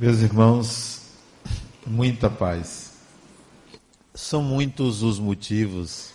[0.00, 1.02] Meus irmãos,
[1.86, 2.92] muita paz.
[4.14, 6.08] São muitos os motivos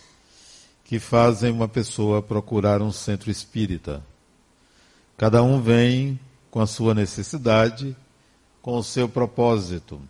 [0.83, 4.03] que fazem uma pessoa procurar um centro espírita.
[5.15, 6.19] Cada um vem
[6.49, 7.95] com a sua necessidade,
[8.59, 10.01] com o seu propósito.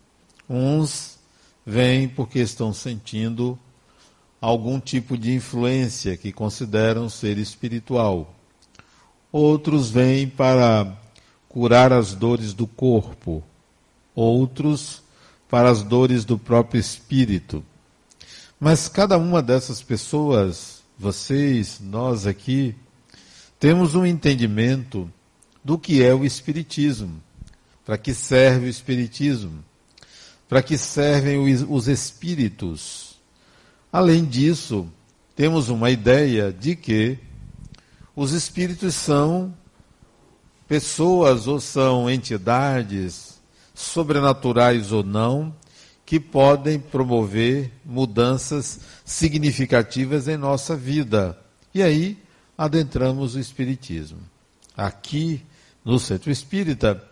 [0.50, 1.20] Uns
[1.66, 3.60] vêm porque estão sentindo
[4.39, 8.34] algum tipo de influência que consideram ser espiritual.
[9.34, 10.98] Outros vêm para
[11.50, 13.44] curar as dores do corpo,
[14.16, 15.04] outros
[15.50, 17.64] para as dores do próprio espírito.
[18.60, 22.76] Mas cada uma dessas pessoas, vocês, nós aqui,
[23.59, 25.12] temos um entendimento
[25.64, 27.22] do que é o Espiritismo,
[27.86, 29.64] para que serve o Espiritismo,
[30.48, 33.16] para que servem os espíritos.
[33.92, 34.88] Além disso,
[35.36, 37.20] temos uma ideia de que
[38.16, 39.54] os espíritos são
[40.67, 43.34] pessoas ou são entidades
[43.76, 45.54] sobrenaturais ou não,
[46.06, 51.38] que podem promover mudanças significativas em nossa vida.
[51.73, 52.17] E aí
[52.58, 54.20] adentramos o Espiritismo.
[54.78, 55.44] Aqui
[55.84, 57.04] no Centro Espírita,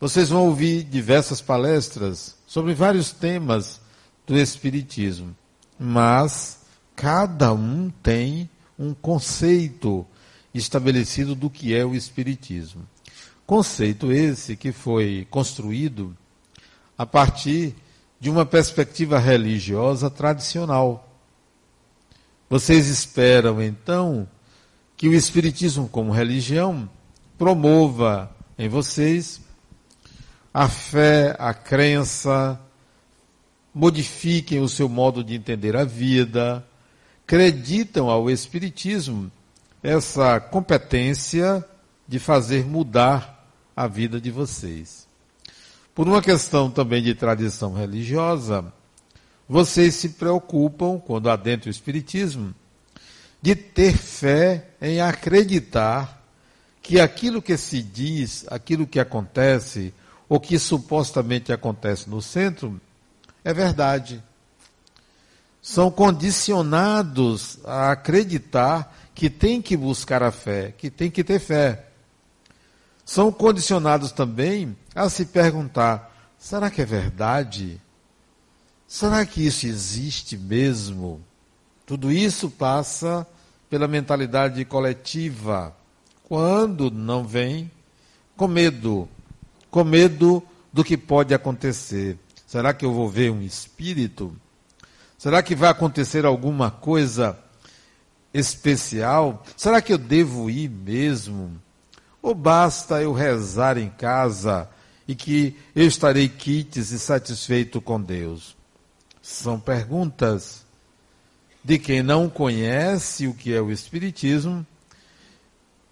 [0.00, 3.80] vocês vão ouvir diversas palestras sobre vários temas
[4.26, 5.36] do Espiritismo,
[5.78, 6.60] mas
[6.96, 8.48] cada um tem
[8.78, 10.06] um conceito
[10.54, 12.86] estabelecido do que é o Espiritismo.
[13.50, 16.16] Conceito esse que foi construído
[16.96, 17.74] a partir
[18.20, 21.12] de uma perspectiva religiosa tradicional.
[22.48, 24.28] Vocês esperam, então,
[24.96, 26.88] que o Espiritismo, como religião,
[27.36, 29.40] promova em vocês
[30.54, 32.56] a fé, a crença,
[33.74, 36.64] modifiquem o seu modo de entender a vida,
[37.24, 39.28] acreditam ao Espiritismo
[39.82, 41.66] essa competência
[42.06, 43.39] de fazer mudar
[43.76, 45.06] a vida de vocês.
[45.94, 48.72] Por uma questão também de tradição religiosa,
[49.48, 52.54] vocês se preocupam, quando adentram o Espiritismo,
[53.42, 56.24] de ter fé em acreditar
[56.82, 59.92] que aquilo que se diz, aquilo que acontece,
[60.28, 62.80] ou que supostamente acontece no centro,
[63.44, 64.22] é verdade.
[65.60, 71.89] São condicionados a acreditar que tem que buscar a fé, que tem que ter fé
[73.10, 77.80] são condicionados também a se perguntar: será que é verdade?
[78.86, 81.20] Será que isso existe mesmo?
[81.84, 83.26] Tudo isso passa
[83.68, 85.74] pela mentalidade coletiva.
[86.28, 87.68] Quando não vem,
[88.36, 89.08] com medo,
[89.72, 90.40] com medo
[90.72, 92.16] do que pode acontecer.
[92.46, 94.36] Será que eu vou ver um espírito?
[95.18, 97.36] Será que vai acontecer alguma coisa
[98.32, 99.42] especial?
[99.56, 101.60] Será que eu devo ir mesmo?
[102.22, 104.68] Ou basta eu rezar em casa
[105.08, 108.56] e que eu estarei quites e satisfeito com Deus?
[109.22, 110.64] São perguntas
[111.62, 114.66] de quem não conhece o que é o Espiritismo,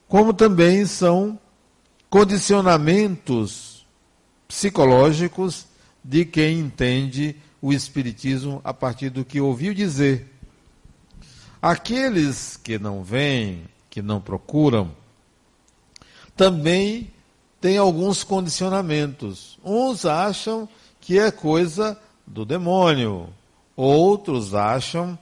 [0.06, 1.38] como também são
[2.08, 3.86] condicionamentos
[4.46, 5.66] psicológicos
[6.02, 10.26] de quem entende o Espiritismo a partir do que ouviu dizer.
[11.60, 14.94] Aqueles que não vêm, que não procuram,
[16.38, 17.10] também
[17.60, 19.58] tem alguns condicionamentos.
[19.62, 20.68] Uns acham
[21.00, 23.28] que é coisa do demônio,
[23.76, 25.18] outros acham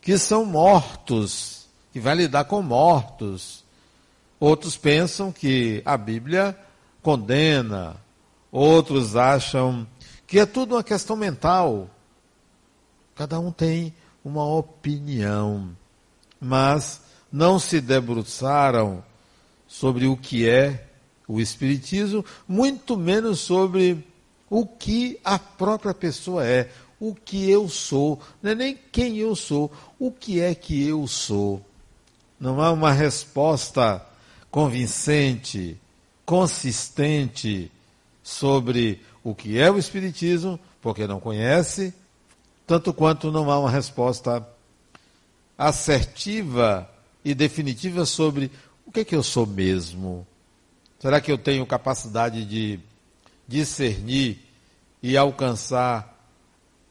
[0.00, 3.64] que são mortos, que vai lidar com mortos.
[4.40, 6.58] Outros pensam que a Bíblia
[7.02, 7.96] condena,
[8.50, 9.86] outros acham
[10.26, 11.90] que é tudo uma questão mental.
[13.14, 13.94] Cada um tem
[14.24, 15.76] uma opinião,
[16.40, 17.00] mas
[17.30, 19.04] não se debruçaram
[19.78, 20.86] sobre o que é
[21.28, 24.02] o Espiritismo, muito menos sobre
[24.48, 29.36] o que a própria pessoa é, o que eu sou, não é nem quem eu
[29.36, 31.62] sou, o que é que eu sou.
[32.40, 34.02] Não há uma resposta
[34.50, 35.78] convincente,
[36.24, 37.70] consistente
[38.22, 41.92] sobre o que é o Espiritismo, porque não conhece,
[42.66, 44.46] tanto quanto não há uma resposta
[45.58, 46.90] assertiva
[47.22, 48.50] e definitiva sobre
[48.86, 50.26] o que é que eu sou mesmo?
[50.98, 52.80] Será que eu tenho capacidade de
[53.46, 54.38] discernir
[55.02, 56.16] e alcançar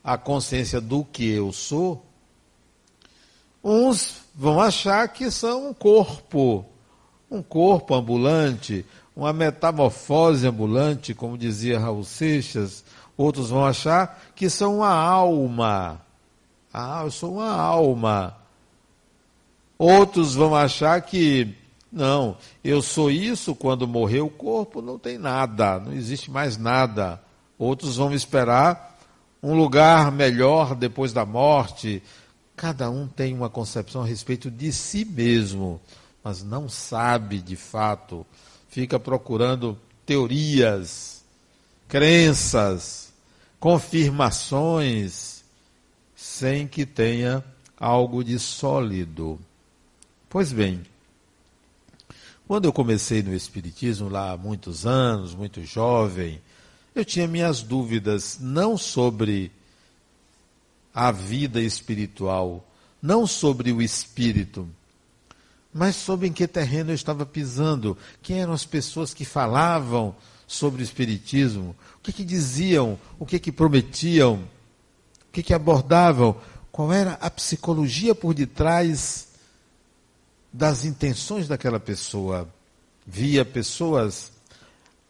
[0.03, 2.05] a consciência do que eu sou?
[3.63, 6.65] Uns vão achar que são um corpo,
[7.31, 12.83] um corpo ambulante, uma metamorfose ambulante, como dizia Raul Seixas.
[13.17, 16.01] Outros vão achar que são uma alma.
[16.71, 18.35] Ah, eu sou uma alma.
[19.77, 21.55] Outros vão achar que
[21.95, 27.23] não, eu sou isso, quando morrer o corpo não tem nada, não existe mais nada.
[27.57, 28.99] outros vão esperar
[29.41, 32.03] um lugar melhor depois da morte.
[32.53, 35.79] Cada um tem uma concepção a respeito de si mesmo,
[36.21, 38.25] mas não sabe de fato.
[38.67, 41.23] Fica procurando teorias,
[41.87, 43.13] crenças,
[43.57, 45.45] confirmações,
[46.13, 47.41] sem que tenha
[47.79, 49.39] algo de sólido.
[50.27, 50.83] Pois bem,
[52.47, 56.39] quando eu comecei no Espiritismo, lá há muitos anos, muito jovem,
[56.93, 59.51] eu tinha minhas dúvidas, não sobre
[60.93, 62.65] a vida espiritual,
[63.01, 64.67] não sobre o espírito,
[65.73, 70.15] mas sobre em que terreno eu estava pisando, quem eram as pessoas que falavam
[70.47, 76.37] sobre o espiritismo, o que, que diziam, o que, que prometiam, o que, que abordavam,
[76.71, 79.34] qual era a psicologia por detrás
[80.55, 82.47] das intenções daquela pessoa.
[83.05, 84.31] Via pessoas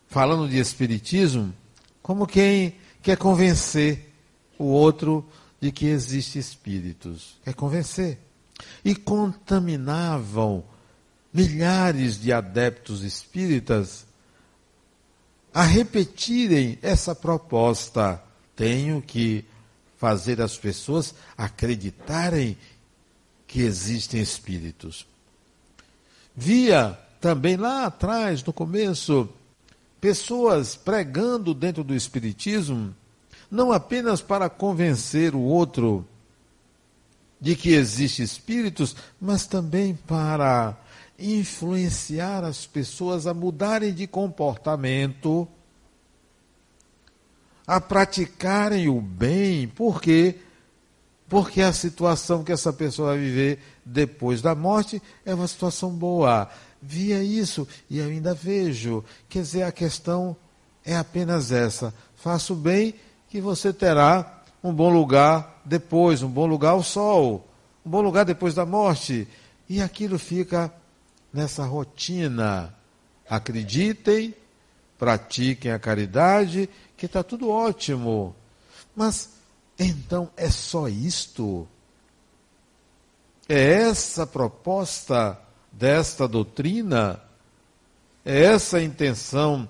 [0.08, 1.54] falando de espiritismo
[2.02, 4.12] como quem quer convencer
[4.58, 5.24] o outro
[5.62, 7.38] de que existe espíritos.
[7.44, 8.20] Quer convencer.
[8.84, 10.64] E contaminavam
[11.32, 14.06] milhares de adeptos espíritas
[15.54, 18.22] a repetirem essa proposta.
[18.56, 19.46] Tenho que
[19.98, 22.58] fazer as pessoas acreditarem
[23.46, 25.06] que existem espíritos.
[26.36, 29.30] Via também lá atrás, no começo,
[30.02, 32.94] pessoas pregando dentro do Espiritismo,
[33.50, 36.06] não apenas para convencer o outro
[37.40, 40.78] de que existem espíritos, mas também para
[41.18, 45.48] influenciar as pessoas a mudarem de comportamento,
[47.66, 50.36] a praticarem o bem, por quê?
[51.28, 56.50] Porque a situação que essa pessoa vai viver depois da morte é uma situação boa.
[56.82, 59.04] Via isso e ainda vejo.
[59.30, 60.36] Quer dizer, a questão
[60.84, 62.96] é apenas essa: faça o bem
[63.30, 67.48] que você terá um bom lugar depois, um bom lugar ao sol,
[67.86, 69.28] um bom lugar depois da morte.
[69.70, 70.74] E aquilo fica
[71.32, 72.74] nessa rotina.
[73.30, 74.34] Acreditem,
[74.98, 78.36] pratiquem a caridade, que está tudo ótimo.
[78.96, 79.30] Mas
[79.78, 81.68] então é só isto?
[83.48, 85.40] É essa proposta
[85.72, 87.22] desta doutrina?
[88.24, 89.68] É essa a intenção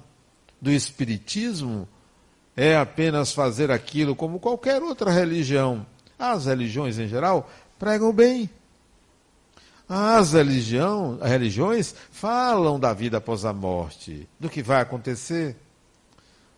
[0.62, 1.88] do Espiritismo?
[2.56, 5.86] É apenas fazer aquilo como qualquer outra religião?
[6.18, 8.50] As religiões em geral pregam bem.
[9.88, 15.56] As religião, religiões falam da vida após a morte, do que vai acontecer.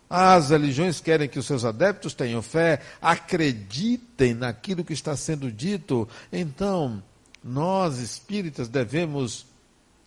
[0.08, 6.08] As religiões querem que os seus adeptos tenham fé, acreditem naquilo que está sendo dito.
[6.32, 7.02] Então,
[7.44, 9.46] nós espíritas devemos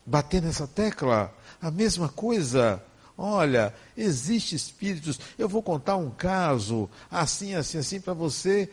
[0.06, 1.34] bater nessa tecla.
[1.62, 2.82] A mesma coisa.
[3.18, 5.20] Olha, existe espíritos.
[5.38, 8.70] Eu vou contar um caso assim, assim, assim para você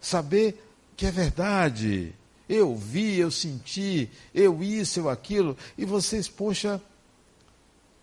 [0.00, 0.60] saber
[0.96, 2.12] que é verdade.
[2.48, 5.56] Eu vi, eu senti, eu isso, eu aquilo.
[5.78, 6.80] E vocês, poxa,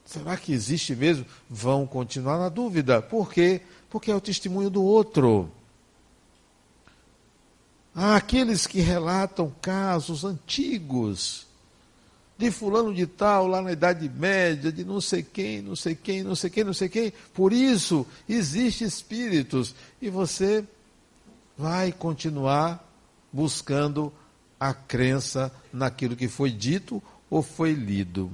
[0.10, 1.24] Será que existe mesmo?
[1.48, 3.00] Vão continuar na dúvida.
[3.00, 3.62] Por quê?
[3.92, 5.52] Porque é o testemunho do outro.
[7.94, 11.46] Há aqueles que relatam casos antigos
[12.40, 16.24] de fulano de tal, lá na Idade Média, de não sei quem, não sei quem,
[16.24, 17.14] não sei quem, não sei quem.
[17.32, 19.76] Por isso, existem espíritos.
[20.02, 20.66] E você
[21.56, 22.84] vai continuar
[23.32, 24.12] buscando
[24.60, 27.00] a crença naquilo que foi dito
[27.30, 28.32] ou foi lido.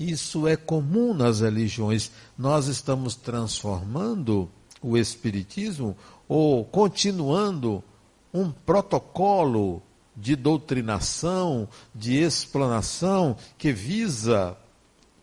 [0.00, 2.10] Isso é comum nas religiões.
[2.38, 5.94] Nós estamos transformando o Espiritismo
[6.26, 7.84] ou continuando
[8.32, 9.82] um protocolo
[10.16, 14.56] de doutrinação, de explanação, que visa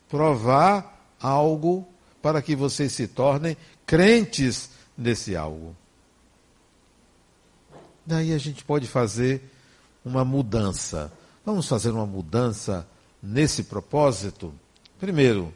[0.07, 1.87] provar algo
[2.21, 5.75] para que vocês se tornem crentes nesse algo.
[8.05, 9.41] Daí a gente pode fazer
[10.05, 11.11] uma mudança.
[11.43, 12.87] Vamos fazer uma mudança
[13.23, 14.53] nesse propósito?
[14.99, 15.53] Primeiro,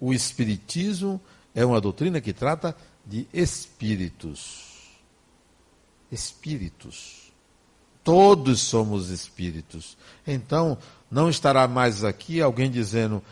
[0.00, 1.20] o Espiritismo
[1.54, 4.66] é uma doutrina que trata de espíritos.
[6.10, 7.32] Espíritos.
[8.02, 9.96] Todos somos espíritos.
[10.26, 10.78] Então,
[11.10, 13.22] não estará mais aqui alguém dizendo,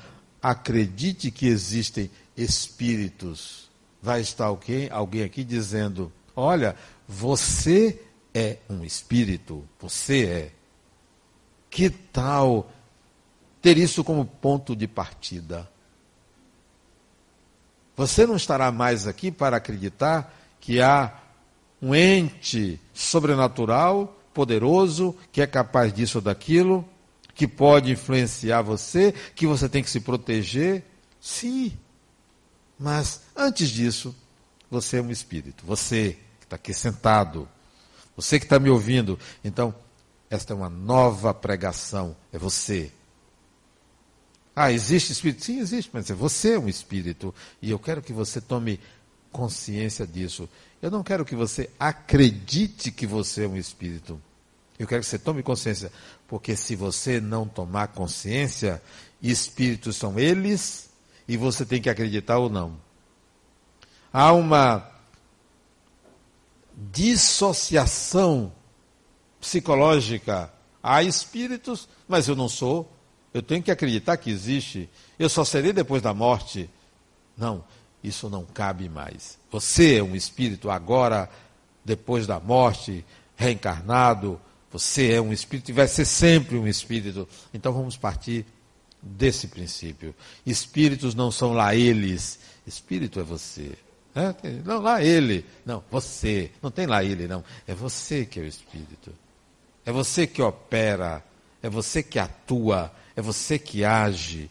[0.42, 3.70] acredite que existem espíritos.
[4.02, 6.76] Vai estar alguém, alguém aqui dizendo, olha,
[7.08, 8.02] você
[8.34, 9.64] é um espírito.
[9.80, 10.52] Você é.
[11.70, 12.70] Que tal
[13.66, 15.68] ter isso como ponto de partida.
[17.96, 21.12] Você não estará mais aqui para acreditar que há
[21.82, 26.88] um ente sobrenatural, poderoso, que é capaz disso ou daquilo,
[27.34, 30.84] que pode influenciar você, que você tem que se proteger.
[31.20, 31.76] Sim.
[32.78, 34.14] Mas antes disso,
[34.70, 35.66] você é um espírito.
[35.66, 37.48] Você que está aqui sentado,
[38.14, 39.18] você que está me ouvindo.
[39.42, 39.74] Então,
[40.30, 42.14] esta é uma nova pregação.
[42.32, 42.92] É você.
[44.58, 45.44] Ah, existe espírito?
[45.44, 47.34] Sim, existe, mas é você é um espírito.
[47.60, 48.80] E eu quero que você tome
[49.30, 50.48] consciência disso.
[50.80, 54.18] Eu não quero que você acredite que você é um espírito.
[54.78, 55.92] Eu quero que você tome consciência.
[56.26, 58.82] Porque se você não tomar consciência,
[59.20, 60.88] espíritos são eles
[61.28, 62.78] e você tem que acreditar ou não.
[64.10, 64.90] Há uma
[66.74, 68.50] dissociação
[69.38, 70.50] psicológica.
[70.82, 72.95] Há espíritos, mas eu não sou.
[73.36, 74.88] Eu tenho que acreditar que existe.
[75.18, 76.70] Eu só serei depois da morte.
[77.36, 77.62] Não,
[78.02, 79.38] isso não cabe mais.
[79.50, 81.28] Você é um espírito agora,
[81.84, 83.04] depois da morte,
[83.36, 84.40] reencarnado.
[84.72, 87.28] Você é um espírito e vai ser sempre um espírito.
[87.52, 88.46] Então vamos partir
[89.02, 90.14] desse princípio.
[90.46, 93.76] Espíritos não são lá eles, espírito é você.
[94.14, 95.44] É, não, lá ele.
[95.66, 96.50] Não, você.
[96.62, 97.44] Não tem lá ele, não.
[97.66, 99.12] É você que é o espírito.
[99.84, 101.22] É você que opera.
[101.62, 102.90] É você que atua.
[103.16, 104.50] É você que age.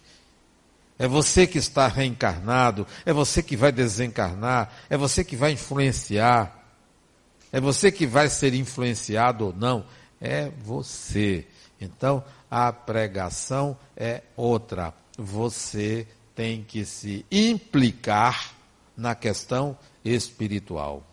[0.97, 2.87] É você que está reencarnado.
[3.05, 4.73] É você que vai desencarnar.
[4.89, 6.63] É você que vai influenciar.
[7.51, 9.85] É você que vai ser influenciado ou não.
[10.19, 11.47] É você.
[11.79, 14.93] Então, a pregação é outra.
[15.17, 18.53] Você tem que se implicar
[18.97, 21.03] na questão espiritual.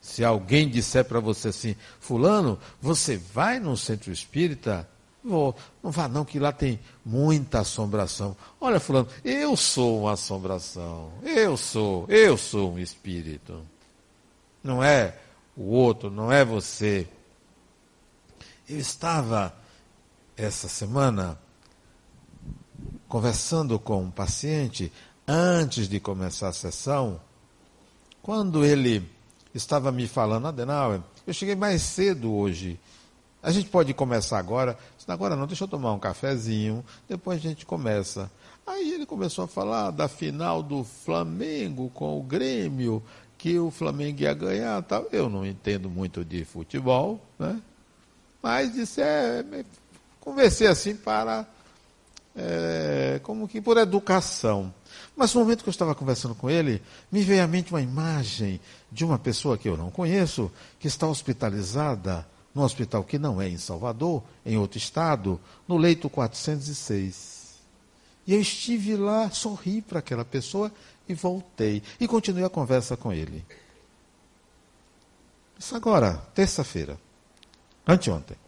[0.00, 4.88] Se alguém disser para você assim, fulano, você vai num centro espírita?
[5.26, 5.56] Vou.
[5.82, 8.36] Não vá não, que lá tem muita assombração.
[8.60, 11.10] Olha, fulano, eu sou uma assombração.
[11.24, 13.60] Eu sou, eu sou um espírito.
[14.62, 15.18] Não é
[15.56, 17.08] o outro, não é você.
[18.68, 19.52] Eu estava
[20.36, 21.38] essa semana
[23.08, 24.92] conversando com um paciente
[25.26, 27.20] antes de começar a sessão,
[28.22, 29.08] quando ele
[29.54, 32.78] estava me falando, Adenauer, eu cheguei mais cedo hoje.
[33.42, 34.76] A gente pode começar agora?
[35.06, 38.30] Agora não, deixa eu tomar um cafezinho, depois a gente começa.
[38.66, 43.00] Aí ele começou a falar da final do Flamengo com o Grêmio,
[43.38, 45.06] que o Flamengo ia ganhar tal.
[45.12, 47.60] Eu não entendo muito de futebol, né?
[48.42, 49.44] Mas disse, é,
[50.20, 51.46] conversei assim para,
[52.34, 54.74] é, como que por educação.
[55.16, 58.60] Mas no momento que eu estava conversando com ele, me veio à mente uma imagem
[58.90, 60.50] de uma pessoa que eu não conheço,
[60.80, 66.08] que está hospitalizada num hospital que não é em Salvador, em outro estado, no leito
[66.08, 67.58] 406.
[68.26, 70.72] E eu estive lá, sorri para aquela pessoa
[71.06, 71.82] e voltei.
[72.00, 73.44] E continuei a conversa com ele.
[75.58, 76.98] Isso agora, terça-feira.
[77.86, 78.38] Anteontem.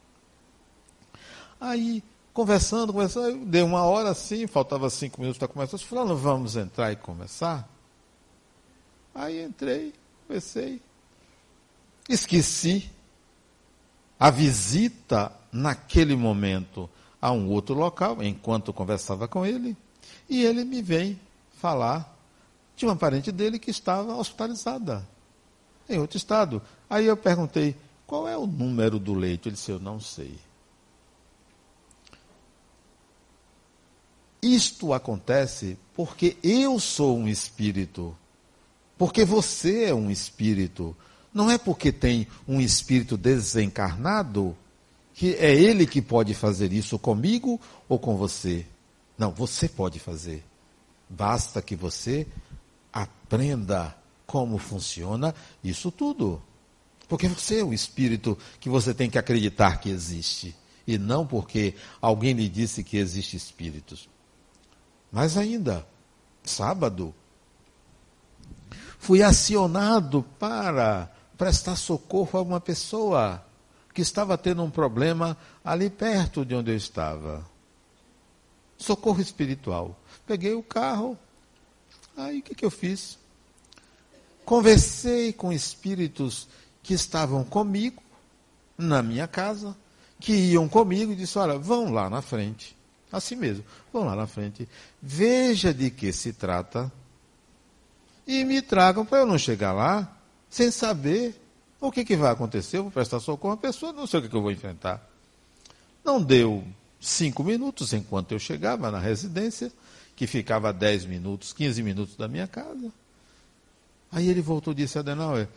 [1.61, 5.77] Aí, conversando, conversando, deu uma hora assim, faltava cinco minutos para começar.
[5.77, 7.69] Eu falei, vamos entrar e começar?
[9.15, 9.93] Aí entrei,
[10.27, 10.81] comecei.
[12.09, 12.91] Esqueci
[14.19, 16.89] a visita naquele momento
[17.21, 19.77] a um outro local, enquanto conversava com ele,
[20.29, 21.19] e ele me vem
[21.61, 22.17] falar
[22.77, 25.07] de uma parente dele que estava hospitalizada
[25.89, 26.63] em outro estado.
[26.89, 29.49] Aí eu perguntei: qual é o número do leito?
[29.49, 30.39] Ele disse: Eu não sei.
[34.41, 38.17] Isto acontece porque eu sou um espírito.
[38.97, 40.97] Porque você é um espírito.
[41.33, 44.57] Não é porque tem um espírito desencarnado
[45.15, 48.65] que é ele que pode fazer isso comigo ou com você.
[49.17, 50.45] Não, você pode fazer.
[51.09, 52.27] Basta que você
[52.93, 56.41] aprenda como funciona isso tudo.
[57.09, 60.55] Porque você é o espírito que você tem que acreditar que existe.
[60.87, 64.09] E não porque alguém lhe disse que existe espíritos.
[65.11, 65.87] Mas ainda,
[66.45, 67.15] sábado,
[68.99, 73.43] fui acionado para prestar socorro a uma pessoa
[73.95, 77.47] que estava tendo um problema ali perto de onde eu estava.
[78.77, 79.97] Socorro espiritual.
[80.27, 81.17] Peguei o carro,
[82.17, 83.17] aí o que, que eu fiz?
[84.45, 86.49] Conversei com espíritos
[86.83, 88.03] que estavam comigo
[88.77, 89.77] na minha casa,
[90.21, 92.77] que iam comigo e disse: Olha, vão lá na frente.
[93.11, 94.69] Assim mesmo, vão lá na frente.
[95.01, 96.91] Veja de que se trata.
[98.27, 100.18] E me tragam para eu não chegar lá
[100.49, 101.41] sem saber
[101.81, 102.79] o que, que vai acontecer.
[102.79, 105.07] Eu vou prestar socorro uma pessoa, não sei o que, que eu vou enfrentar.
[106.05, 106.65] Não deu
[107.01, 109.73] cinco minutos enquanto eu chegava na residência,
[110.17, 112.93] que ficava dez minutos, quinze minutos da minha casa.
[114.11, 115.49] Aí ele voltou e disse: Adenauer,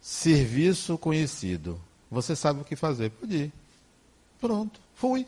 [0.00, 1.78] Serviço conhecido.
[2.10, 3.10] Você sabe o que fazer.
[3.10, 3.52] Pode.
[4.40, 5.26] Pronto, fui.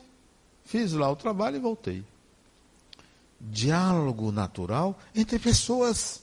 [0.65, 2.05] Fiz lá o trabalho e voltei.
[3.41, 6.23] diálogo natural entre pessoas.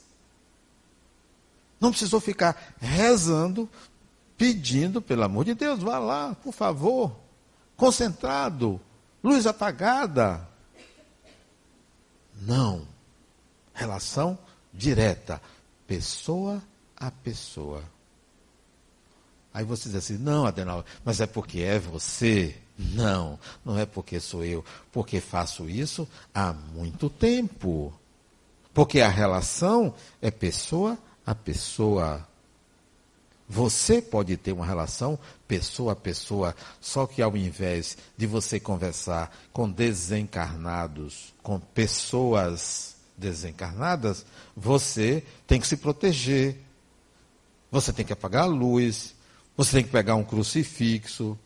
[1.80, 3.68] Não precisou ficar rezando,
[4.36, 7.16] pedindo, pelo amor de Deus, vá lá, por favor,
[7.76, 8.80] concentrado,
[9.24, 10.46] luz apagada.
[12.42, 12.86] Não.
[13.72, 14.38] Relação
[14.72, 15.40] direta,
[15.86, 16.62] pessoa
[16.96, 17.82] a pessoa.
[19.52, 22.56] Aí você diz assim: não, Adenal, mas é porque é você.
[22.78, 27.92] Não, não é porque sou eu, porque faço isso há muito tempo.
[28.72, 30.96] Porque a relação é pessoa a
[31.34, 32.26] pessoa.
[33.48, 35.18] Você pode ter uma relação
[35.48, 44.24] pessoa a pessoa, só que ao invés de você conversar com desencarnados, com pessoas desencarnadas,
[44.56, 46.56] você tem que se proteger.
[47.70, 49.14] Você tem que apagar a luz,
[49.56, 51.38] você tem que pegar um crucifixo,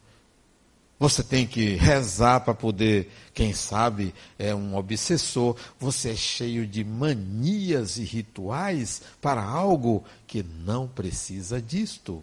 [0.99, 5.57] você tem que rezar para poder, quem sabe, é um obsessor.
[5.79, 12.23] Você é cheio de manias e rituais para algo que não precisa disto,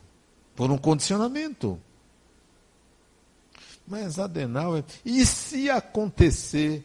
[0.56, 1.80] por um condicionamento.
[3.86, 6.84] Mas Adenauer, e se acontecer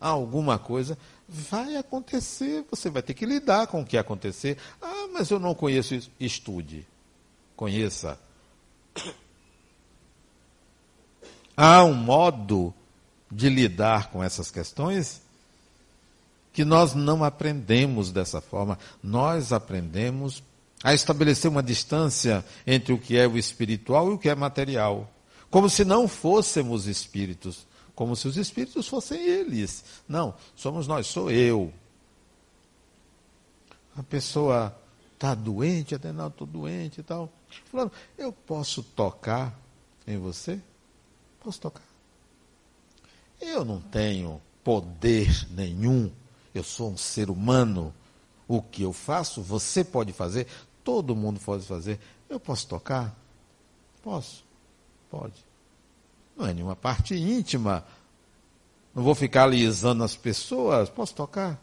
[0.00, 0.96] alguma coisa,
[1.28, 4.56] vai acontecer, você vai ter que lidar com o que acontecer.
[4.80, 6.10] Ah, mas eu não conheço isso.
[6.18, 6.86] Estude,
[7.54, 8.18] conheça
[11.62, 12.72] Há um modo
[13.30, 15.20] de lidar com essas questões
[16.54, 18.78] que nós não aprendemos dessa forma.
[19.02, 20.42] Nós aprendemos
[20.82, 25.12] a estabelecer uma distância entre o que é o espiritual e o que é material.
[25.50, 27.66] Como se não fôssemos espíritos.
[27.94, 29.84] Como se os espíritos fossem eles.
[30.08, 31.70] Não, somos nós, sou eu.
[33.94, 34.74] A pessoa
[35.12, 37.30] está doente, até não, estou doente e tal.
[37.70, 39.54] Falando, eu posso tocar
[40.06, 40.58] em você?
[41.40, 41.84] Posso tocar?
[43.40, 46.12] Eu não tenho poder nenhum.
[46.54, 47.94] Eu sou um ser humano.
[48.46, 50.46] O que eu faço, você pode fazer,
[50.82, 52.00] todo mundo pode fazer.
[52.28, 53.16] Eu posso tocar?
[54.02, 54.44] Posso.
[55.08, 55.44] Pode.
[56.36, 57.84] Não é nenhuma parte íntima.
[58.94, 60.90] Não vou ficar alisando as pessoas.
[60.90, 61.60] Posso tocar?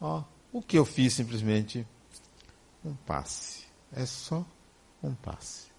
[0.00, 1.86] Ó, o que eu fiz simplesmente
[2.84, 3.64] um passe.
[3.92, 4.44] É só
[5.02, 5.69] um passe.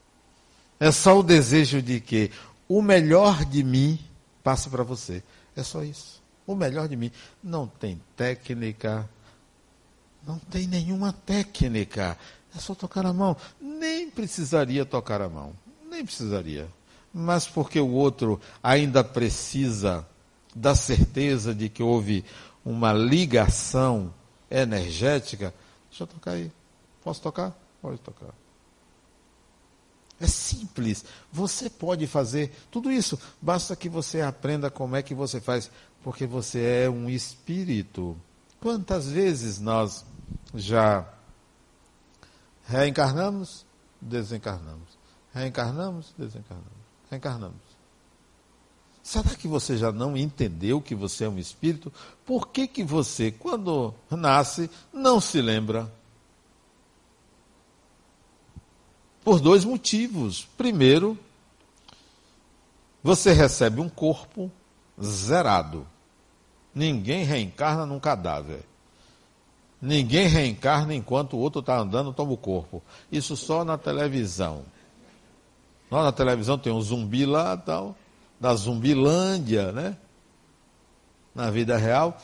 [0.82, 2.32] É só o desejo de que
[2.68, 4.00] o melhor de mim
[4.44, 5.22] passe para você.
[5.56, 6.20] É só isso.
[6.48, 7.12] O melhor de mim.
[7.44, 9.08] Não tem técnica.
[10.26, 12.18] Não tem nenhuma técnica.
[12.56, 13.38] É só tocar a mão.
[13.62, 15.54] Nem precisaria tocar a mão.
[15.88, 16.68] Nem precisaria.
[17.14, 20.04] Mas porque o outro ainda precisa
[20.56, 22.26] da certeza de que houve
[22.66, 24.12] uma ligação
[24.50, 25.54] energética.
[25.92, 26.52] Deixa eu tocar aí.
[27.04, 27.56] Posso tocar?
[27.80, 28.34] Pode tocar.
[30.22, 31.04] É simples.
[31.32, 33.20] Você pode fazer tudo isso.
[33.42, 35.72] Basta que você aprenda como é que você faz,
[36.04, 38.16] porque você é um espírito.
[38.60, 40.06] Quantas vezes nós
[40.54, 41.12] já
[42.66, 43.66] reencarnamos,
[44.00, 44.98] desencarnamos,
[45.34, 46.72] reencarnamos, desencarnamos,
[47.10, 47.72] reencarnamos.
[49.02, 51.92] Será que você já não entendeu que você é um espírito?
[52.24, 55.92] Por que, que você, quando nasce, não se lembra?
[59.24, 60.48] Por dois motivos.
[60.58, 61.18] Primeiro,
[63.04, 64.52] você recebe um corpo
[65.02, 65.88] zerado.
[66.74, 68.64] Ninguém reencarna num cadáver.
[69.82, 72.84] Ninguém reencarna enquanto o outro está andando, toma o corpo.
[73.12, 74.64] Isso só na televisão.
[75.90, 77.96] Lá na televisão tem um zumbi lá, tal,
[78.40, 79.98] da Zumbilândia, né?
[81.34, 82.18] Na vida real,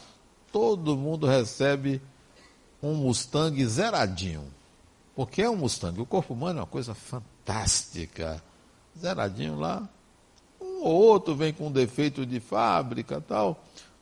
[0.51, 2.01] todo mundo recebe
[2.81, 4.45] um Mustang zeradinho.
[5.17, 5.99] Porque é um Mustang.
[5.99, 8.39] O corpo humano é uma coisa fantástica.
[8.95, 9.89] Zeradinho lá.
[10.61, 13.59] Um ou outro vem com defeito de fábrica tal,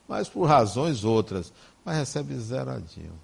[0.09, 1.53] mas por razões outras.
[1.85, 3.17] Mas recebe zeradinho.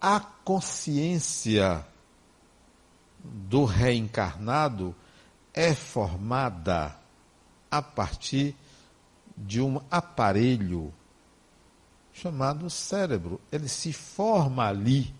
[0.00, 1.86] A consciência
[3.22, 4.94] do reencarnado
[5.52, 6.96] é formada
[7.70, 8.56] a partir
[9.36, 10.94] de um aparelho
[12.10, 13.38] chamado cérebro.
[13.52, 15.14] Ele se forma ali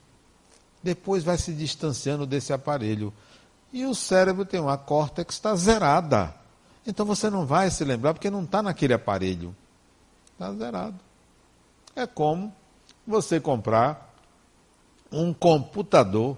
[0.86, 3.12] depois vai se distanciando desse aparelho.
[3.72, 6.32] E o cérebro tem uma córtex está zerada.
[6.86, 9.54] Então você não vai se lembrar porque não está naquele aparelho.
[10.32, 10.94] Está zerado.
[11.96, 12.54] É como
[13.04, 14.14] você comprar
[15.10, 16.36] um computador,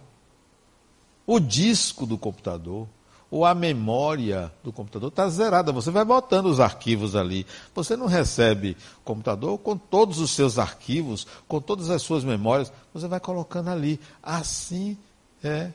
[1.27, 2.89] o disco do computador,
[3.31, 5.73] ou a memória do computador está zerada.
[5.73, 7.47] Você vai botando os arquivos ali.
[7.75, 12.73] Você não recebe computador com todos os seus arquivos, com todas as suas memórias.
[12.95, 14.01] Você vai colocando ali.
[14.23, 14.97] Assim
[15.43, 15.71] é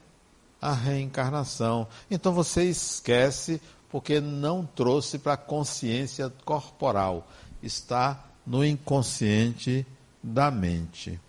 [0.59, 1.87] a reencarnação.
[2.09, 7.27] Então você esquece porque não trouxe para a consciência corporal.
[7.61, 9.85] Está no inconsciente
[10.21, 11.19] da mente.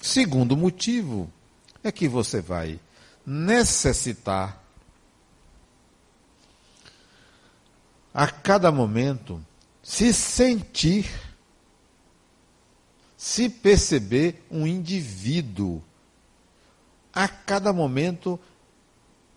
[0.00, 1.30] Segundo motivo
[1.82, 2.80] é que você vai
[3.26, 4.63] necessitar
[8.14, 9.44] a cada momento
[9.82, 11.10] se sentir,
[13.16, 15.82] se perceber um indivíduo.
[17.12, 18.38] A cada momento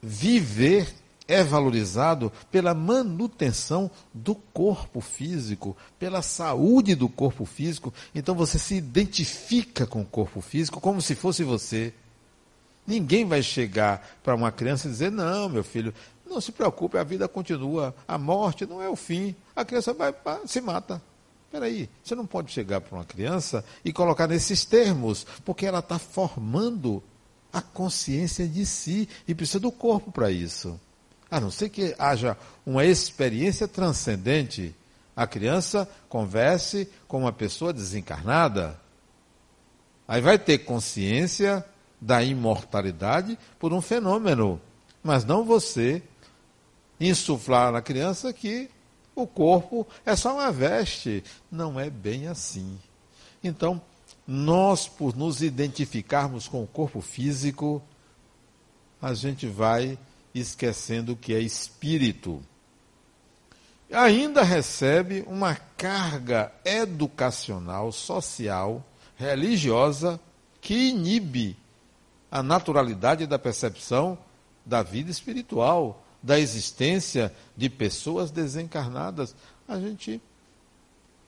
[0.01, 0.93] viver
[1.27, 7.93] é valorizado pela manutenção do corpo físico, pela saúde do corpo físico.
[8.13, 11.93] Então você se identifica com o corpo físico como se fosse você.
[12.85, 15.93] Ninguém vai chegar para uma criança e dizer: Não, meu filho,
[16.27, 17.95] não se preocupe, a vida continua.
[18.07, 19.35] A morte não é o fim.
[19.55, 20.13] A criança vai,
[20.45, 21.01] se mata.
[21.51, 25.97] Peraí, você não pode chegar para uma criança e colocar nesses termos, porque ela está
[25.97, 27.01] formando
[27.51, 30.79] a consciência de si e precisa do corpo para isso.
[31.31, 34.75] A não ser que haja uma experiência transcendente,
[35.15, 38.79] a criança converse com uma pessoa desencarnada.
[40.07, 41.65] Aí vai ter consciência
[41.99, 44.61] da imortalidade por um fenômeno,
[45.03, 46.03] mas não você
[46.99, 48.69] insuflar na criança que
[49.15, 51.23] o corpo é só uma veste.
[51.51, 52.77] Não é bem assim.
[53.43, 53.81] Então,
[54.27, 57.81] nós, por nos identificarmos com o corpo físico,
[59.01, 59.97] a gente vai
[60.33, 62.41] esquecendo que é espírito.
[63.91, 70.19] Ainda recebe uma carga educacional, social, religiosa,
[70.59, 71.55] que inibe
[72.29, 74.17] a naturalidade da percepção
[74.65, 79.35] da vida espiritual, da existência de pessoas desencarnadas.
[79.67, 80.21] A gente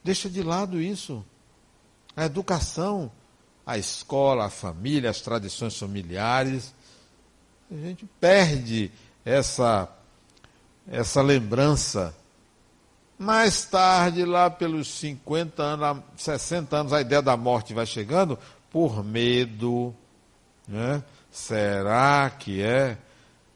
[0.04, 1.23] deixa de lado isso.
[2.15, 3.12] A educação,
[3.65, 6.73] a escola, a família, as tradições familiares,
[7.71, 8.91] a gente perde
[9.23, 9.88] essa,
[10.89, 12.15] essa lembrança.
[13.17, 18.39] Mais tarde, lá pelos 50 anos, 60 anos, a ideia da morte vai chegando
[18.71, 19.93] por medo.
[20.67, 21.04] Né?
[21.32, 22.97] Será que é?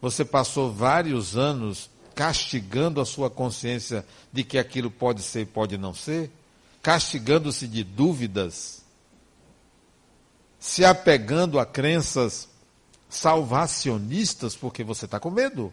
[0.04, 5.78] Você passou vários anos castigando a sua consciência de que aquilo pode ser e pode
[5.78, 6.30] não ser?
[6.82, 8.84] Castigando-se de dúvidas?
[10.60, 12.50] Se apegando a crenças
[13.10, 15.72] salvacionistas porque você está com medo.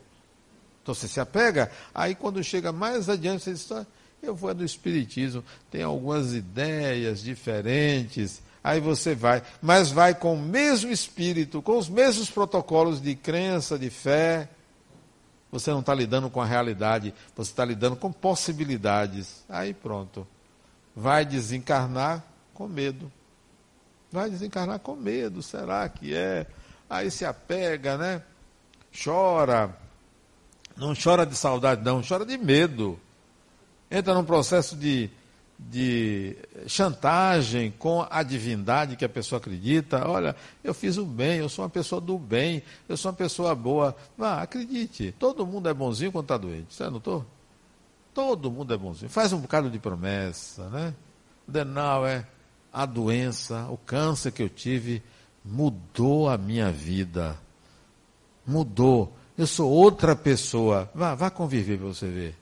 [0.80, 3.84] Então você se apega, aí quando chega mais adiante, você diz, ah,
[4.22, 10.38] eu vou no Espiritismo, tem algumas ideias diferentes, aí você vai, mas vai com o
[10.38, 14.48] mesmo espírito, com os mesmos protocolos de crença, de fé.
[15.50, 19.44] Você não está lidando com a realidade, você está lidando com possibilidades.
[19.48, 20.26] Aí pronto.
[20.94, 22.22] Vai desencarnar
[22.54, 23.10] com medo.
[24.12, 26.46] Vai desencarnar com medo, será que é?
[26.88, 28.22] Aí se apega, né?
[29.04, 29.76] Chora.
[30.76, 32.98] Não chora de saudade, não, chora de medo.
[33.90, 35.10] Entra num processo de,
[35.68, 40.08] de chantagem com a divindade que a pessoa acredita.
[40.08, 43.54] Olha, eu fiz o bem, eu sou uma pessoa do bem, eu sou uma pessoa
[43.54, 43.94] boa.
[44.16, 46.74] Vá, acredite, todo mundo é bonzinho quando está doente.
[46.74, 47.24] Você anotou?
[48.14, 49.10] Todo mundo é bonzinho.
[49.10, 50.94] Faz um bocado de promessa, né?
[51.46, 52.26] Denal é
[52.72, 55.02] a doença, o câncer que eu tive
[55.44, 57.36] mudou a minha vida.
[58.46, 59.12] Mudou.
[59.36, 60.90] Eu sou outra pessoa.
[60.94, 62.39] Vá, vá conviver para você ver.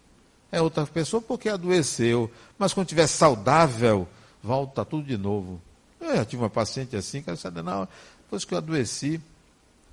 [0.51, 2.31] É outra pessoa porque adoeceu.
[2.59, 4.09] Mas quando estiver saudável,
[4.43, 5.61] volta tudo de novo.
[6.01, 9.21] Eu já tive uma paciente assim, que ela disse, depois que eu adoeci,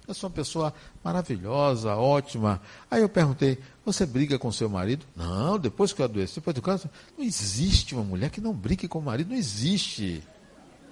[0.07, 2.61] eu sou uma pessoa maravilhosa, ótima.
[2.89, 5.05] Aí eu perguntei, você briga com seu marido?
[5.15, 8.87] Não, depois que eu adoeci, depois do câncer, não existe uma mulher que não brigue
[8.87, 10.23] com o marido, não existe.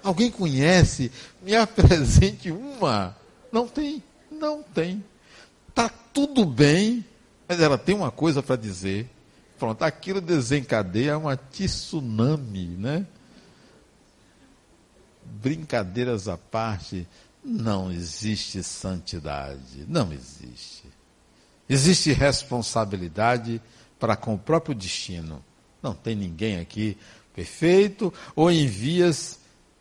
[0.04, 1.12] Alguém conhece?
[1.42, 3.16] Me apresente uma.
[3.52, 5.04] Não tem, não tem.
[5.70, 7.06] Está tudo bem,
[7.48, 9.10] mas ela tem uma coisa para dizer.
[9.64, 13.08] Pronto, aquilo desencadeia uma tsunami, né?
[15.24, 17.08] Brincadeiras à parte,
[17.42, 20.84] não existe santidade, não existe.
[21.70, 23.62] Existe responsabilidade
[23.98, 25.42] para com o próprio destino.
[25.82, 26.98] Não tem ninguém aqui
[27.34, 29.40] perfeito ou em vias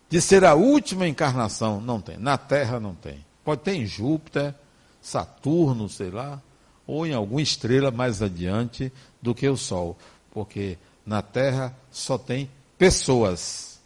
[0.09, 1.81] de ser a última encarnação.
[1.81, 2.19] Não tem.
[2.19, 3.27] Na Terra não tem.
[3.45, 4.55] Pode ter em Júpiter,
[5.01, 6.41] Saturno, sei lá,
[6.87, 8.93] ou em alguma estrela mais adiante
[9.23, 9.97] do que o Sol.
[10.33, 13.81] Porque na Terra só tem pessoas,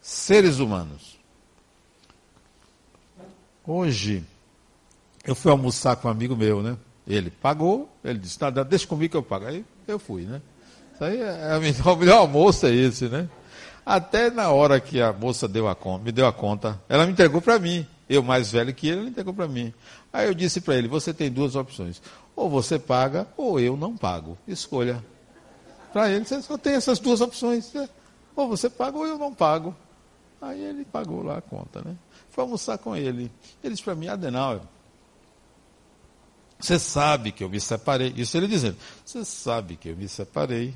[0.00, 1.16] seres humanos.
[3.66, 4.22] Hoje,
[5.24, 6.76] eu fui almoçar com um amigo meu, né?
[7.06, 9.46] Ele pagou, ele disse, nada, deixa comigo que eu pago.
[9.46, 10.42] Aí eu fui, né?
[10.94, 11.56] Isso aí é, é
[11.90, 13.28] o melhor almoço é esse, né?
[13.84, 17.12] Até na hora que a moça deu a conta, me deu a conta, ela me
[17.12, 17.86] entregou para mim.
[18.08, 19.72] Eu mais velho que ele, ele entregou para mim.
[20.12, 22.00] Aí eu disse para ele: você tem duas opções.
[22.36, 24.36] Ou você paga, ou eu não pago.
[24.46, 25.02] Escolha.
[25.92, 27.72] Para ele, você só tem essas duas opções.
[27.72, 27.88] Né?
[28.36, 29.74] Ou você paga, ou eu não pago.
[30.40, 31.96] Aí ele pagou lá a conta, né?
[32.30, 33.32] Fui almoçar com ele.
[33.64, 34.60] Ele disse para mim, Adenauer,
[36.58, 38.12] você sabe que eu me separei.
[38.16, 40.74] Isso ele dizendo, você sabe que eu me separei.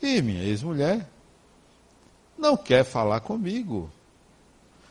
[0.00, 1.08] E minha ex-mulher
[2.38, 3.90] não quer falar comigo.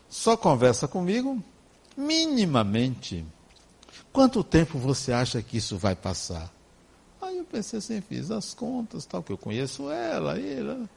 [0.08, 1.42] Só conversa comigo
[1.96, 3.24] minimamente.
[4.16, 6.50] Quanto tempo você acha que isso vai passar?
[7.20, 10.88] Aí eu pensei assim, fiz as contas, tal, que eu conheço ela, ela.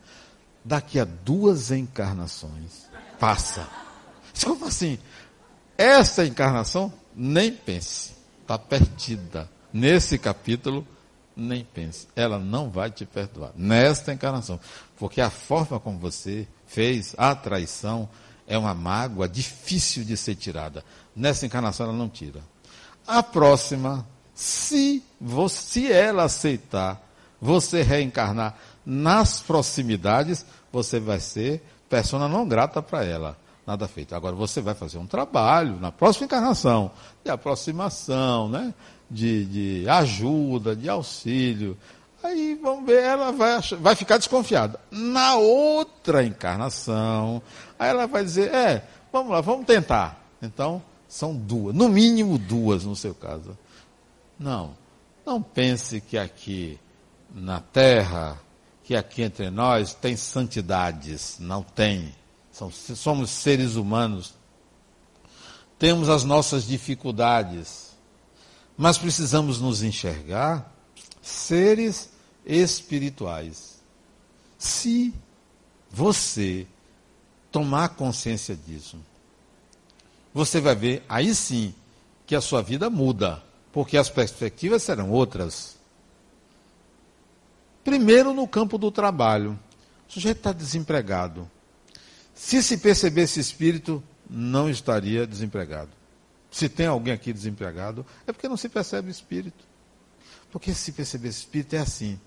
[0.64, 2.88] Daqui a duas encarnações,
[3.20, 3.68] passa.
[4.42, 4.98] Como assim?
[5.78, 8.14] Essa encarnação, nem pense.
[8.42, 9.52] Está perdida.
[9.74, 10.88] Nesse capítulo,
[11.36, 12.08] nem pense.
[12.16, 13.52] Ela não vai te perdoar.
[13.54, 14.62] Nesta encarnação.
[14.98, 18.08] Porque a forma como você fez a traição
[18.48, 20.86] é uma mágoa difícil de ser tirada.
[21.14, 22.42] Nessa encarnação ela não tira.
[23.10, 27.02] A próxima, se, você, se ela aceitar
[27.42, 33.36] você reencarnar nas proximidades, você vai ser persona não grata para ela.
[33.66, 34.14] Nada feito.
[34.14, 36.92] Agora você vai fazer um trabalho na próxima encarnação
[37.26, 38.76] de aproximação, né?
[39.10, 41.76] de, de ajuda, de auxílio.
[42.24, 44.80] Aí vamos ver, ela vai, vai ficar desconfiada.
[44.92, 47.42] Na outra encarnação,
[47.80, 50.24] aí ela vai dizer: é, vamos lá, vamos tentar.
[50.42, 53.58] Então, são duas, no mínimo duas no seu caso.
[54.40, 54.78] Não,
[55.26, 56.80] não pense que aqui
[57.34, 58.40] na Terra,
[58.84, 61.38] que aqui entre nós tem santidades.
[61.40, 62.14] Não tem.
[62.52, 64.34] somos seres humanos.
[65.78, 67.90] Temos as nossas dificuldades.
[68.78, 70.74] Mas precisamos nos enxergar
[71.22, 72.10] seres
[72.46, 73.80] espirituais.
[74.58, 75.14] Se
[75.90, 76.68] você
[77.52, 78.98] tomar consciência disso,
[80.34, 81.74] você vai ver aí sim
[82.26, 85.78] que a sua vida muda, porque as perspectivas serão outras.
[87.84, 89.60] Primeiro, no campo do trabalho.
[90.08, 91.50] O sujeito está desempregado.
[92.34, 95.90] Se se perceber esse espírito, não estaria desempregado.
[96.52, 99.64] Se tem alguém aqui desempregado, é porque não se percebe espírito.
[100.52, 102.20] Porque se perceber espírito é assim.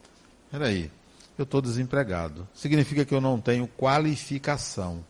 [0.50, 0.90] Peraí,
[1.36, 2.46] eu estou desempregado.
[2.54, 5.04] Significa que eu não tenho qualificação.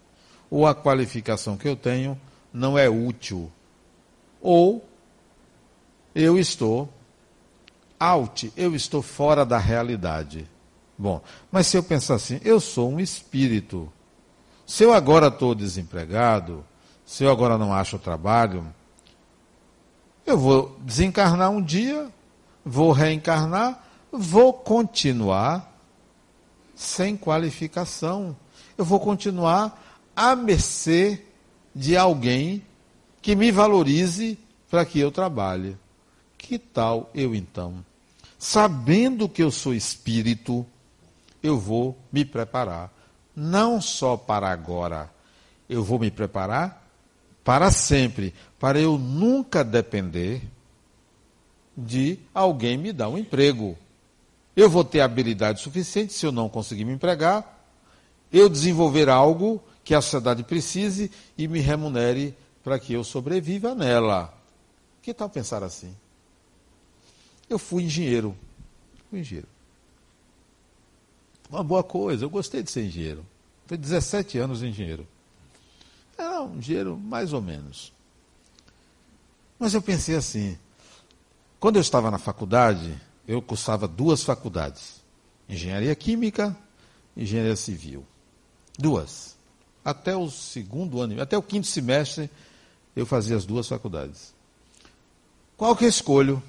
[0.51, 2.19] Ou a qualificação que eu tenho
[2.53, 3.51] não é útil.
[4.41, 4.85] Ou
[6.15, 6.93] eu estou
[7.99, 10.49] out, eu estou fora da realidade.
[10.99, 13.91] Bom, mas se eu pensar assim, eu sou um espírito.
[14.67, 16.65] Se eu agora estou desempregado,
[17.05, 18.67] se eu agora não acho trabalho,
[20.25, 22.09] eu vou desencarnar um dia,
[22.65, 25.73] vou reencarnar, vou continuar
[26.75, 28.37] sem qualificação.
[28.77, 31.25] Eu vou continuar à mercê
[31.75, 32.63] de alguém
[33.21, 34.39] que me valorize
[34.71, 35.77] para que eu trabalhe.
[36.37, 37.85] Que tal eu então,
[38.39, 40.67] sabendo que eu sou espírito,
[41.43, 42.93] eu vou me preparar,
[43.35, 45.11] não só para agora,
[45.69, 46.83] eu vou me preparar
[47.45, 50.43] para sempre, para eu nunca depender
[51.77, 53.77] de alguém me dar um emprego.
[54.55, 57.67] Eu vou ter habilidade suficiente se eu não conseguir me empregar,
[58.33, 64.33] eu desenvolver algo que a sociedade precise e me remunere para que eu sobreviva nela.
[65.03, 65.95] Que tal pensar assim?
[67.49, 68.37] Eu fui engenheiro.
[69.11, 69.49] Fui engenheiro.
[71.51, 73.27] Uma boa coisa, eu gostei de ser engenheiro.
[73.67, 75.07] Foi 17 anos engenheiro.
[76.17, 77.93] Era um engenheiro mais ou menos.
[79.59, 80.59] Mas eu pensei assim,
[81.61, 85.03] quando eu estava na faculdade, eu cursava duas faculdades:
[85.49, 86.57] engenharia química
[87.17, 88.05] engenharia civil.
[88.79, 89.37] Duas.
[89.85, 92.31] Até o segundo ano, até o quinto semestre,
[92.95, 94.33] eu fazia as duas faculdades.
[95.57, 96.43] Qual que eu escolho?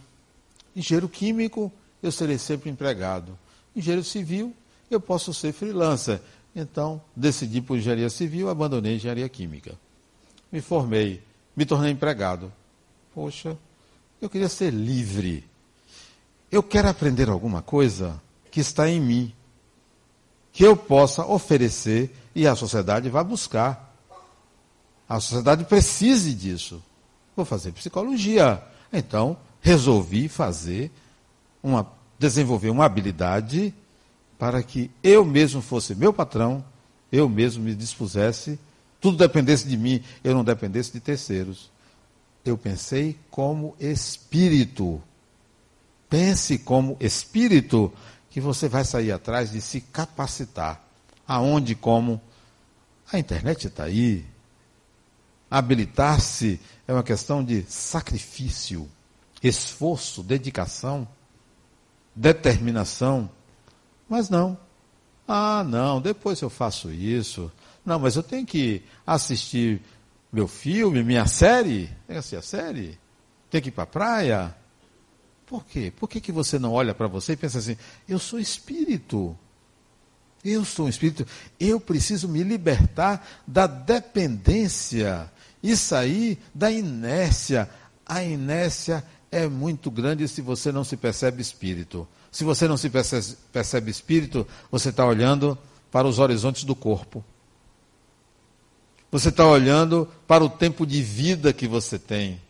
[0.76, 3.38] Engenheiro químico, eu serei sempre empregado.
[3.76, 4.54] Engenheiro civil,
[4.90, 6.22] eu posso ser freelancer.
[6.56, 9.74] Então, decidi por engenharia civil, abandonei engenharia química.
[10.52, 11.24] Me formei,
[11.56, 12.52] me tornei empregado.
[13.14, 13.58] Poxa,
[14.22, 15.44] eu queria ser livre.
[16.52, 19.34] Eu quero aprender alguma coisa que está em mim,
[20.52, 23.96] que eu possa oferecer e a sociedade vai buscar.
[25.08, 26.82] A sociedade precise disso.
[27.36, 28.62] Vou fazer psicologia.
[28.92, 30.92] Então, resolvi fazer
[31.62, 31.88] uma
[32.20, 33.74] desenvolver uma habilidade
[34.40, 36.64] para que eu mesmo fosse meu patrão,
[37.12, 38.58] eu mesmo me dispusesse,
[39.00, 41.70] tudo dependesse de mim, eu não dependesse de terceiros.
[42.46, 45.02] Eu pensei como espírito.
[46.10, 47.92] Pense como espírito
[48.30, 50.82] que você vai sair atrás de se capacitar.
[51.34, 52.22] Aonde, como?
[53.12, 54.24] A internet está aí.
[55.50, 58.88] habilitar-se é uma questão de sacrifício,
[59.42, 61.08] esforço, dedicação,
[62.16, 63.28] determinação.
[64.08, 64.56] Mas não.
[65.28, 67.52] Ah, não, depois eu faço isso.
[67.84, 69.82] Não, mas eu tenho que assistir
[70.32, 71.88] meu filme, minha série.
[72.06, 73.00] Tem que assistir a série?
[73.50, 74.56] Tem que ir para a praia?
[75.48, 75.92] Por quê?
[75.98, 77.76] Por que, que você não olha para você e pensa assim,
[78.08, 79.36] eu sou espírito?
[80.44, 81.26] Eu sou um espírito,
[81.60, 87.70] eu preciso me libertar da dependência e sair da inércia.
[88.06, 92.08] A inércia é muito grande se você não se percebe espírito.
[92.32, 95.58] Se você não se percebe, percebe espírito, você está olhando
[95.92, 97.24] para os horizontes do corpo.
[99.12, 102.42] Você está olhando para o tempo de vida que você tem.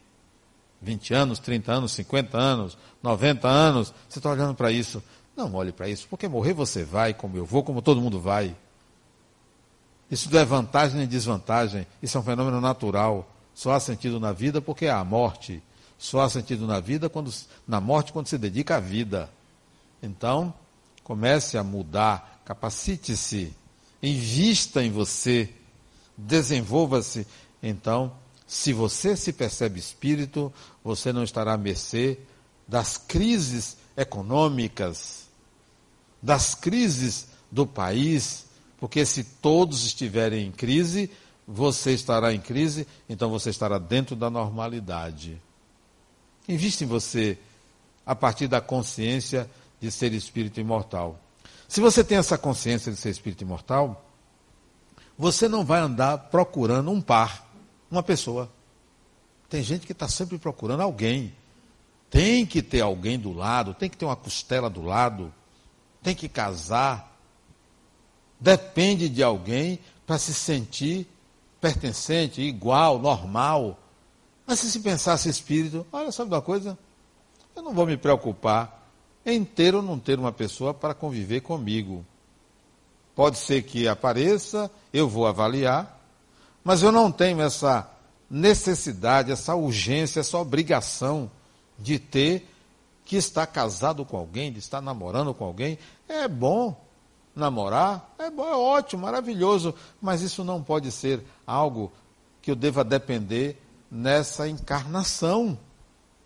[0.82, 3.93] 20 anos, 30 anos, 50 anos, 90 anos.
[4.08, 5.03] Você está olhando para isso.
[5.36, 8.56] Não olhe para isso, porque morrer você vai, como eu vou, como todo mundo vai.
[10.10, 13.28] Isso não é vantagem nem desvantagem, isso é um fenômeno natural.
[13.54, 15.62] Só há sentido na vida porque há a morte.
[15.98, 17.34] Só há sentido na vida quando
[17.67, 19.30] na morte quando se dedica à vida.
[20.02, 20.54] Então,
[21.04, 23.54] comece a mudar, capacite-se,
[24.02, 25.50] invista em você,
[26.17, 27.26] desenvolva-se.
[27.62, 28.12] Então,
[28.46, 32.19] se você se percebe espírito, você não estará à mercê
[32.67, 35.27] das crises econômicas,
[36.21, 38.45] das crises do país,
[38.79, 41.12] porque se todos estiverem em crise,
[41.47, 45.41] você estará em crise, então você estará dentro da normalidade.
[46.47, 47.38] Invista em você
[48.06, 51.19] a partir da consciência de ser espírito imortal.
[51.67, 54.06] Se você tem essa consciência de ser espírito imortal,
[55.17, 57.49] você não vai andar procurando um par,
[57.89, 58.49] uma pessoa.
[59.49, 61.34] Tem gente que está sempre procurando alguém.
[62.13, 65.34] Tem que ter alguém do lado, tem que ter uma costela do lado,
[66.04, 67.12] tem que casar.
[68.39, 71.08] Depende de alguém para se sentir
[71.60, 73.80] pertencente, igual, normal.
[74.45, 76.78] Mas se se pensasse espírito, olha, sabe uma coisa?
[77.56, 78.88] Eu não vou me preocupar
[79.26, 82.06] em ter ou não ter uma pessoa para conviver comigo.
[83.15, 85.99] Pode ser que apareça, eu vou avaliar,
[86.63, 87.89] mas eu não tenho essa
[88.30, 91.32] necessidade, essa urgência, essa obrigação
[91.84, 92.50] de ter
[93.06, 95.78] que estar casado com alguém, de estar namorando com alguém.
[96.08, 96.76] É bom
[97.36, 101.91] namorar, é bom, é ótimo, maravilhoso, mas isso não pode ser algo
[102.41, 105.58] que eu deva depender nessa encarnação.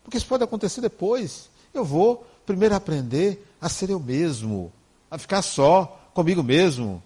[0.04, 1.50] Porque isso pode acontecer depois.
[1.74, 4.72] Eu vou primeiro aprender a ser eu mesmo,
[5.10, 7.02] a ficar só comigo mesmo.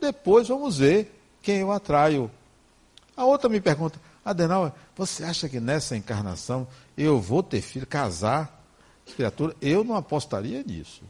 [0.00, 2.30] Depois vamos ver quem eu atraio.
[3.16, 6.66] A outra me pergunta, Adenal, você acha que nessa encarnação
[6.98, 8.58] eu vou ter filho, casar?
[9.16, 11.02] Criatura, eu não apostaria nisso.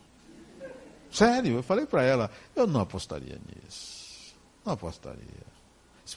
[1.11, 4.35] Sério, eu falei para ela, eu não apostaria nisso.
[4.64, 5.48] Não apostaria.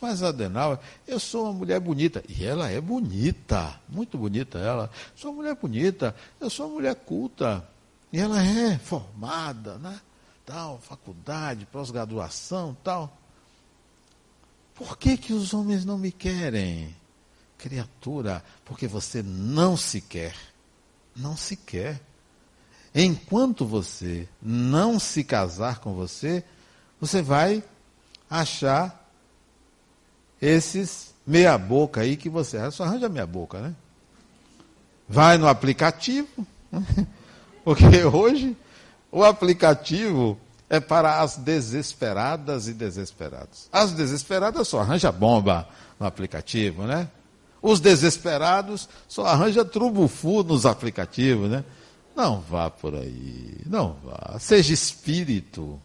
[0.01, 2.23] Mas Adenauer, eu sou uma mulher bonita.
[2.27, 4.89] E ela é bonita, muito bonita ela.
[5.15, 7.67] Sou uma mulher bonita, eu sou uma mulher culta.
[8.12, 9.99] E ela é formada, né?
[10.45, 13.17] Tal, faculdade, pós-graduação, tal.
[14.75, 16.95] Por que, que os homens não me querem?
[17.62, 20.36] Criatura, porque você não se quer.
[21.15, 22.02] Não se quer.
[22.93, 26.43] Enquanto você não se casar com você,
[27.00, 27.63] você vai
[28.30, 29.10] achar
[30.41, 32.69] esses meia boca aí que você.
[32.71, 33.76] Só arranja meia boca, né?
[35.08, 36.47] Vai no aplicativo,
[37.63, 38.58] porque hoje
[39.12, 40.38] o aplicativo
[40.69, 43.67] é para as desesperadas e desesperados.
[43.71, 45.67] As desesperadas só arranja bomba
[46.00, 47.10] no aplicativo, né?
[47.62, 51.63] Os desesperados só arranja trubufu nos aplicativos, né?
[52.15, 54.38] Não vá por aí, não vá.
[54.39, 55.80] Seja espírito,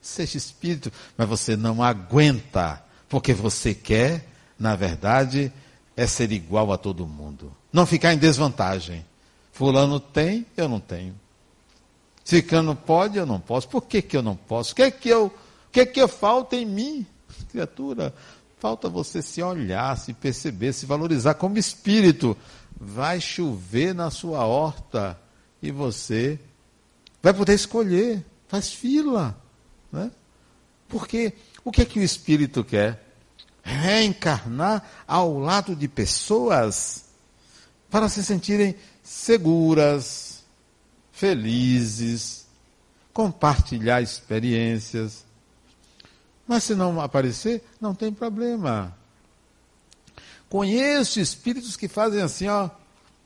[0.00, 4.26] seja espírito, mas você não aguenta, porque você quer,
[4.58, 5.52] na verdade,
[5.96, 7.54] é ser igual a todo mundo.
[7.72, 9.04] Não ficar em desvantagem.
[9.52, 11.14] Fulano tem, eu não tenho.
[12.24, 13.68] Ciclano pode, eu não posso.
[13.68, 14.72] Por que, que eu não posso?
[14.72, 15.34] O que, que, eu,
[15.72, 17.06] que, que falta em mim?
[17.50, 18.14] Criatura,
[18.60, 22.36] falta você se olhar, se perceber, se valorizar como espírito.
[22.78, 25.18] Vai chover na sua horta
[25.62, 26.38] e você
[27.22, 28.24] vai poder escolher.
[28.46, 29.36] Faz fila.
[29.90, 30.10] Né?
[30.88, 31.32] Porque
[31.64, 33.02] o que é que o espírito quer?
[33.62, 37.06] Reencarnar ao lado de pessoas
[37.90, 40.44] para se sentirem seguras,
[41.12, 42.46] felizes,
[43.12, 45.24] compartilhar experiências.
[46.50, 48.92] Mas se não aparecer, não tem problema.
[50.48, 52.68] Conheço espíritos que fazem assim, ó,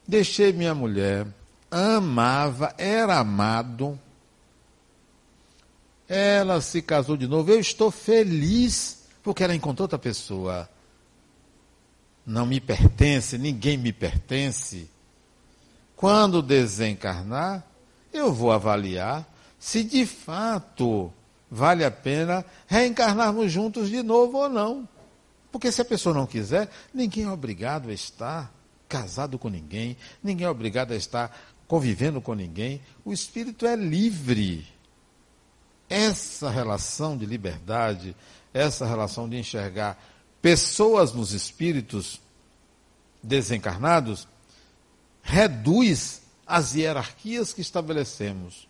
[0.07, 1.27] deixei minha mulher,
[1.71, 3.99] amava, era amado,
[6.07, 10.69] ela se casou de novo, eu estou feliz porque ela encontrou outra pessoa.
[12.27, 14.87] não me pertence, ninguém me pertence.
[15.97, 17.67] Quando desencarnar,
[18.13, 19.27] eu vou avaliar
[19.59, 21.11] se de fato
[21.51, 24.89] vale a pena reencarnarmos juntos de novo ou não.
[25.53, 28.53] Porque se a pessoa não quiser, ninguém é obrigado a estar
[28.89, 31.37] casado com ninguém, ninguém é obrigado a estar
[31.67, 32.81] convivendo com ninguém.
[33.05, 34.67] O espírito é livre.
[35.89, 38.17] Essa relação de liberdade,
[38.53, 40.03] essa relação de enxergar
[40.41, 42.21] pessoas nos espíritos
[43.23, 44.29] desencarnados,
[45.23, 48.69] reduz as hierarquias que estabelecemos,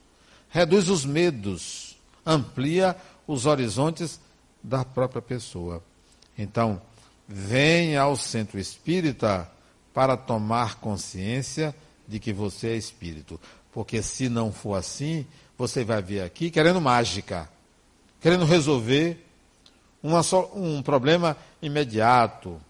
[0.49, 1.84] reduz os medos,
[2.25, 2.97] amplia
[3.27, 4.21] os horizontes
[4.63, 5.83] da própria pessoa.
[6.37, 6.81] Então,
[7.29, 9.51] venha ao centro espírita
[9.93, 11.75] para tomar consciência
[12.07, 13.41] de que você é espírito.
[13.73, 17.49] Porque se não for assim, você vai vir aqui querendo mágica,
[18.21, 19.25] querendo resolver
[20.03, 20.21] uma,
[20.55, 22.61] um problema imediato,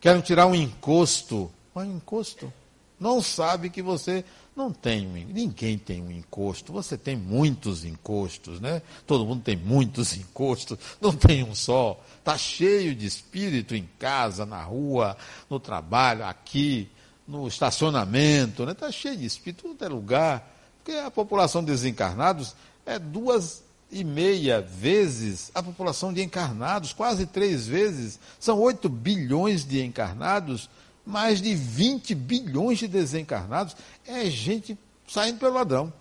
[0.00, 1.50] querendo tirar um encosto.
[1.74, 2.52] Um encosto?
[2.98, 4.24] Não sabe que você
[4.56, 8.80] não tem, ninguém tem um encosto, você tem muitos encostos, né?
[9.06, 12.00] Todo mundo tem muitos encostos, não tem um só.
[12.18, 15.14] Está cheio de espírito em casa, na rua,
[15.50, 16.88] no trabalho, aqui,
[17.28, 18.72] no estacionamento, né?
[18.72, 20.50] Está cheio de espírito, tudo é lugar.
[20.82, 27.26] Porque a população de desencarnados é duas e meia vezes a população de encarnados, quase
[27.26, 28.18] três vezes.
[28.40, 30.70] São oito bilhões de encarnados
[31.06, 34.76] mais de 20 bilhões de desencarnados, é gente
[35.06, 35.92] saindo pelo ladrão.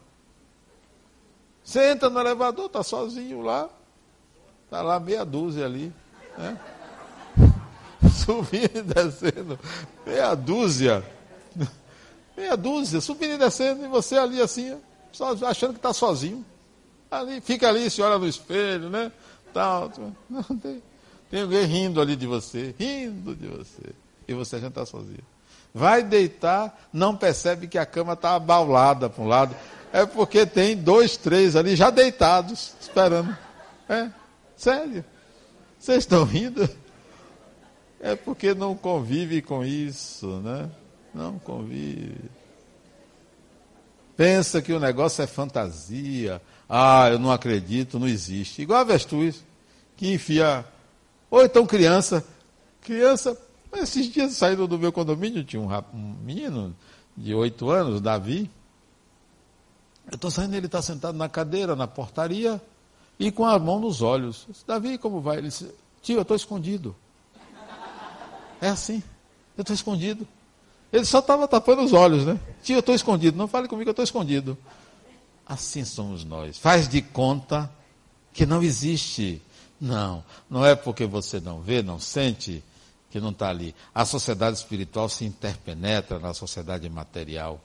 [1.64, 3.70] Você entra no elevador, está sozinho lá,
[4.66, 5.94] está lá meia dúzia ali.
[6.36, 6.60] Né?
[8.26, 9.60] Subindo e descendo,
[10.06, 11.06] meia dúzia.
[12.36, 14.78] Meia dúzia, subindo e descendo, e você ali assim,
[15.12, 16.44] só achando que está sozinho.
[17.10, 19.10] Ali, fica ali, se olha no espelho, né?
[19.54, 19.90] Tal,
[20.30, 20.84] não, tem,
[21.32, 23.94] tem alguém rindo ali de você, rindo de você
[24.28, 25.24] e você já está sozinho.
[25.74, 29.56] Vai deitar, não percebe que a cama está abaulada para um lado.
[29.92, 33.36] É porque tem dois, três ali já deitados, esperando.
[33.90, 34.10] É,
[34.56, 35.04] sério.
[35.78, 36.68] Vocês estão rindo?
[38.00, 40.70] É porque não convive com isso, né?
[41.14, 42.30] Não convive.
[44.16, 46.42] Pensa que o negócio é fantasia.
[46.70, 48.62] Ah, eu não acredito, não existe.
[48.62, 49.44] Igual a avestruz,
[49.98, 50.66] que enfia.
[51.30, 52.24] Ou então criança.
[52.82, 53.38] Criança
[53.78, 56.76] esses dias saindo do meu condomínio, tinha um, um menino
[57.16, 58.50] de oito anos, Davi.
[60.10, 62.62] Eu estou saindo, ele está sentado na cadeira, na portaria,
[63.20, 64.46] e com a mão nos olhos.
[64.48, 65.38] Disse, Davi, como vai?
[65.38, 66.96] Ele disse, tio, eu estou escondido.
[68.62, 69.02] É assim,
[69.58, 70.28] eu estou escondido.
[70.92, 72.40] Ele só estava tapando os olhos, né?
[72.64, 73.38] Tio, eu estou escondido.
[73.38, 74.58] Não fale comigo, eu estou escondido.
[75.46, 76.58] Assim somos nós.
[76.58, 77.70] Faz de conta
[78.34, 79.42] que não existe.
[79.80, 82.64] Não, não é porque você não vê, não sente,
[83.16, 83.74] que não está ali.
[83.94, 87.62] A sociedade espiritual se interpenetra na sociedade material.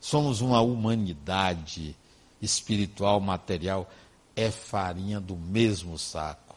[0.00, 1.94] Somos uma humanidade
[2.40, 3.90] espiritual, material,
[4.34, 6.56] é farinha do mesmo saco.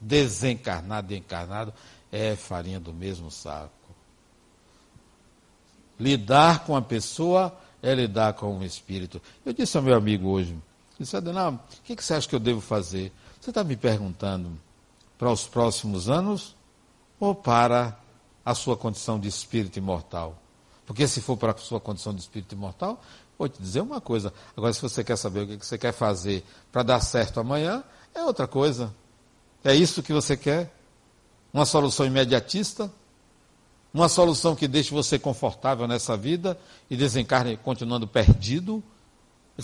[0.00, 1.74] Desencarnado e encarnado
[2.10, 3.70] é farinha do mesmo saco.
[6.00, 9.20] Lidar com a pessoa é lidar com o espírito.
[9.44, 10.56] Eu disse ao meu amigo hoje,
[10.98, 13.12] disse, Adenal, o que, que você acha que eu devo fazer?
[13.38, 14.58] Você está me perguntando
[15.18, 16.56] para os próximos anos
[17.18, 17.98] ou para
[18.44, 20.38] a sua condição de espírito imortal.
[20.86, 23.00] Porque se for para a sua condição de espírito imortal,
[23.38, 24.32] vou te dizer uma coisa.
[24.56, 27.82] Agora, se você quer saber o que você quer fazer para dar certo amanhã,
[28.14, 28.94] é outra coisa.
[29.62, 30.74] É isso que você quer?
[31.52, 32.92] Uma solução imediatista?
[33.94, 36.58] Uma solução que deixe você confortável nessa vida
[36.90, 38.82] e desencarne continuando perdido?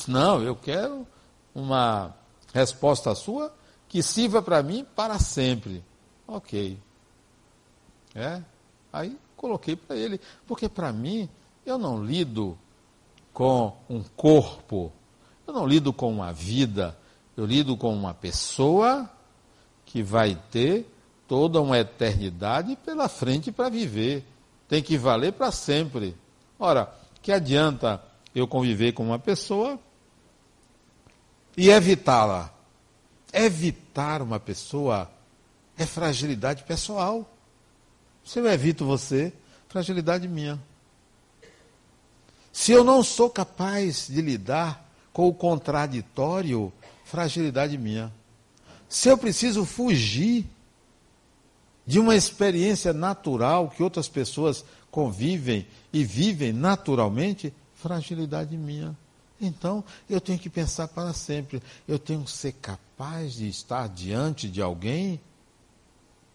[0.07, 1.07] Não, eu quero
[1.55, 2.14] uma
[2.55, 3.53] resposta sua
[3.88, 5.84] que sirva para mim para sempre.
[6.26, 6.78] Ok.
[8.14, 8.42] É?
[8.92, 11.28] Aí coloquei para ele, porque para mim
[11.64, 12.58] eu não lido
[13.32, 14.92] com um corpo,
[15.46, 16.96] eu não lido com uma vida,
[17.36, 19.08] eu lido com uma pessoa
[19.86, 20.86] que vai ter
[21.26, 24.24] toda uma eternidade pela frente para viver.
[24.68, 26.16] Tem que valer para sempre.
[26.58, 26.92] Ora,
[27.22, 28.02] que adianta
[28.34, 29.78] eu conviver com uma pessoa
[31.56, 32.52] e evitá-la?
[33.32, 35.11] Evitar uma pessoa
[35.78, 37.28] é fragilidade pessoal.
[38.25, 39.33] Se eu evito você,
[39.68, 40.61] fragilidade minha.
[42.53, 46.73] Se eu não sou capaz de lidar com o contraditório,
[47.05, 48.12] fragilidade minha.
[48.89, 50.47] Se eu preciso fugir
[51.87, 58.97] de uma experiência natural que outras pessoas convivem e vivem naturalmente, fragilidade minha.
[59.41, 61.62] Então, eu tenho que pensar para sempre.
[61.89, 65.21] Eu tenho que ser capaz de estar diante de alguém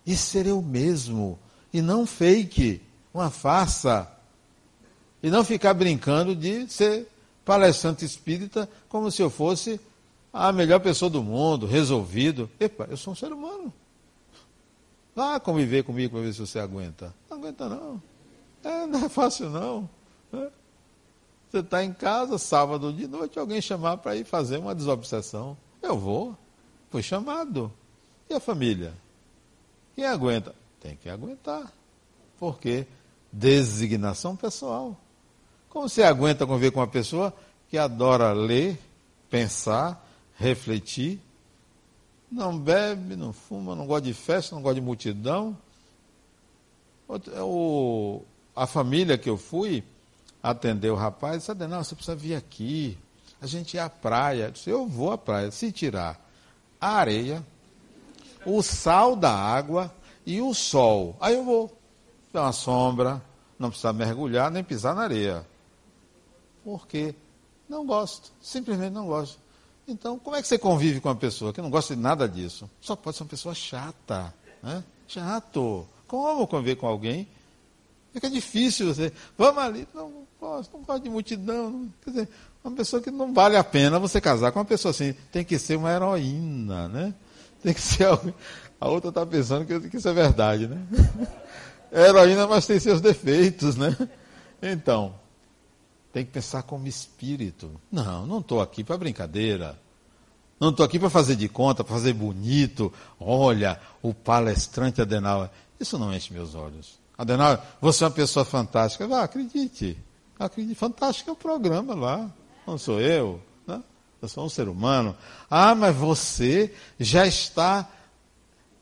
[0.06, 1.38] e ser eu mesmo
[1.76, 2.82] e não fake,
[3.14, 4.10] uma farsa.
[5.22, 7.06] E não ficar brincando de ser
[7.44, 9.78] palestrante espírita como se eu fosse
[10.32, 12.50] a melhor pessoa do mundo, resolvido.
[12.62, 13.74] Epa, eu sou um ser humano.
[15.14, 17.14] Vá conviver comigo para ver se você aguenta.
[17.30, 18.02] Não aguenta não.
[18.64, 19.90] É, não é fácil não.
[20.32, 20.50] É.
[21.52, 25.58] Você está em casa, sábado de noite, alguém chamar para ir fazer uma desobsessão.
[25.82, 26.38] Eu vou.
[26.90, 27.70] Fui chamado.
[28.30, 28.94] E a família?
[29.94, 30.56] Quem aguenta?
[30.86, 31.74] Tem que aguentar.
[32.38, 32.86] Por quê?
[33.32, 34.96] Designação pessoal.
[35.68, 37.34] Como você aguenta conviver com uma pessoa
[37.68, 38.80] que adora ler,
[39.28, 40.08] pensar,
[40.38, 41.20] refletir,
[42.32, 45.58] não bebe, não fuma, não gosta de festa, não gosta de multidão?
[47.42, 48.22] O,
[48.56, 49.84] a família que eu fui
[50.44, 52.96] atender o rapaz disse, Adenal, você precisa vir aqui.
[53.42, 54.44] A gente ia à praia.
[54.44, 55.50] Eu disse, eu vou à praia.
[55.50, 56.24] Se tirar
[56.80, 57.44] a areia,
[58.46, 59.92] o sal da água
[60.26, 61.16] e o sol.
[61.20, 61.78] Aí eu vou.
[62.34, 63.22] Dá uma sombra,
[63.58, 65.46] não precisa mergulhar nem pisar na areia.
[66.64, 67.16] Por quê?
[67.70, 68.32] Não gosto.
[68.42, 69.40] Simplesmente não gosto.
[69.88, 72.70] Então, como é que você convive com uma pessoa que não gosta de nada disso?
[72.82, 74.34] Só pode ser uma pessoa chata.
[74.62, 74.84] Né?
[75.08, 75.88] Chato.
[76.08, 77.28] Como conviver com alguém?
[78.12, 79.14] Fica difícil você.
[79.38, 79.88] Vamos ali.
[79.94, 81.70] Não, não gosto, não gosto de multidão.
[81.70, 81.94] Não.
[82.04, 82.30] Quer dizer,
[82.64, 85.14] uma pessoa que não vale a pena você casar com uma pessoa assim.
[85.32, 87.14] Tem que ser uma heroína, né?
[87.62, 88.34] Tem que ser alguém.
[88.80, 90.86] A outra está pensando que, que isso é verdade, né?
[91.92, 93.96] É heroína, mas tem seus defeitos, né?
[94.62, 95.16] Então,
[96.12, 97.72] tem que pensar como espírito.
[97.92, 99.78] Não, não estou aqui para brincadeira.
[100.60, 102.92] Não estou aqui para fazer de conta, para fazer bonito.
[103.20, 105.50] Olha, o palestrante Adenauer.
[105.80, 106.98] Isso não enche meus olhos.
[107.18, 109.08] Adenauer, você é uma pessoa fantástica.
[109.08, 109.98] Vá, acredite.
[110.40, 110.76] acredite.
[110.76, 112.30] Fantástico é o programa lá.
[112.66, 113.42] Não sou eu.
[113.68, 113.82] Né?
[114.22, 115.16] Eu sou um ser humano.
[115.50, 117.90] Ah, mas você já está.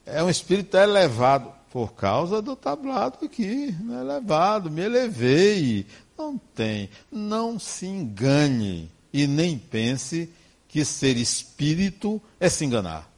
[0.05, 1.51] É um espírito elevado.
[1.71, 3.71] Por causa do tablado aqui.
[3.71, 4.01] Né?
[4.01, 5.87] Elevado, me elevei.
[6.15, 6.89] Não tem.
[7.11, 8.91] Não se engane.
[9.11, 10.29] E nem pense
[10.67, 13.11] que ser espírito é se enganar.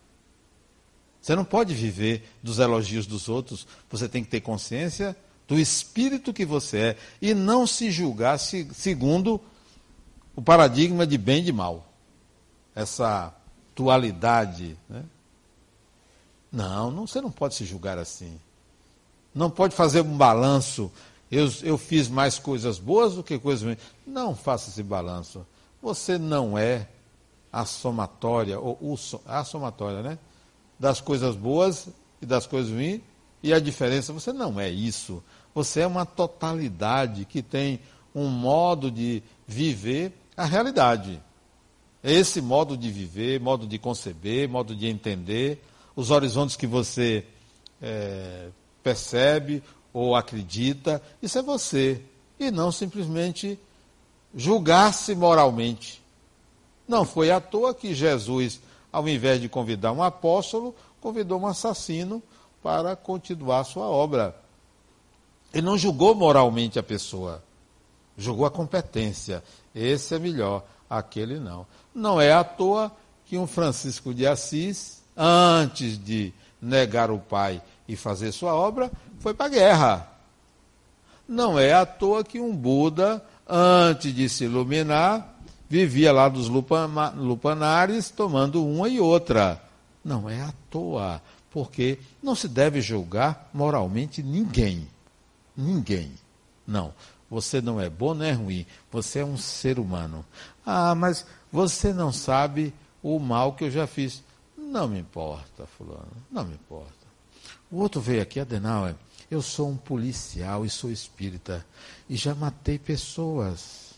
[1.21, 3.67] Você não pode viver dos elogios dos outros.
[3.89, 5.15] Você tem que ter consciência
[5.47, 9.41] do espírito que você é e não se julgar segundo
[10.35, 11.91] o paradigma de bem e de mal.
[12.75, 13.33] Essa
[13.75, 14.77] dualidade.
[14.89, 15.03] Né?
[16.55, 18.39] Não, não, você não pode se julgar assim.
[19.33, 20.89] Não pode fazer um balanço.
[21.29, 23.77] Eu, eu fiz mais coisas boas do que coisas ruins.
[24.07, 25.45] Não faça esse balanço.
[25.81, 26.87] Você não é
[27.51, 30.17] a somatória, ou o, a somatória, né?
[30.79, 31.89] Das coisas boas
[32.21, 33.01] e das coisas ruins.
[33.43, 35.21] E a diferença, você não é isso.
[35.53, 37.81] Você é uma totalidade que tem
[38.13, 41.21] um modo de viver a realidade.
[42.01, 45.61] É esse modo de viver, modo de conceber, modo de entender,
[45.95, 47.25] os horizontes que você
[47.81, 48.49] é,
[48.83, 52.01] percebe ou acredita, isso é você.
[52.39, 53.57] E não simplesmente
[54.35, 56.03] julgar-se moralmente.
[56.87, 58.59] Não foi à toa que Jesus,
[58.91, 62.21] ao invés de convidar um apóstolo, convidou um assassino
[62.61, 64.35] para continuar sua obra.
[65.53, 67.41] Ele não julgou moralmente a pessoa,
[68.17, 69.41] julgou a competência.
[69.73, 71.65] Esse é melhor, aquele não.
[71.93, 72.91] Não é à toa
[73.25, 79.33] que um Francisco de Assis, antes de negar o Pai e fazer sua obra, foi
[79.33, 80.11] para a guerra.
[81.27, 85.35] Não é à toa que um Buda, antes de se iluminar,
[85.69, 89.61] vivia lá dos lupanares tomando uma e outra.
[90.03, 94.87] Não é à toa, porque não se deve julgar moralmente ninguém.
[95.57, 96.11] Ninguém.
[96.67, 96.93] Não.
[97.29, 98.65] Você não é bom nem é ruim.
[98.91, 100.23] Você é um ser humano.
[100.65, 104.23] Ah, mas você não sabe o mal que eu já fiz.
[104.65, 106.11] Não me importa, fulano.
[106.31, 107.05] Não me importa.
[107.71, 108.95] O outro veio aqui, Adenauer.
[109.29, 111.65] Eu sou um policial e sou espírita.
[112.09, 113.95] E já matei pessoas.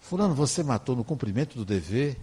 [0.00, 2.18] Fulano, você matou no cumprimento do dever?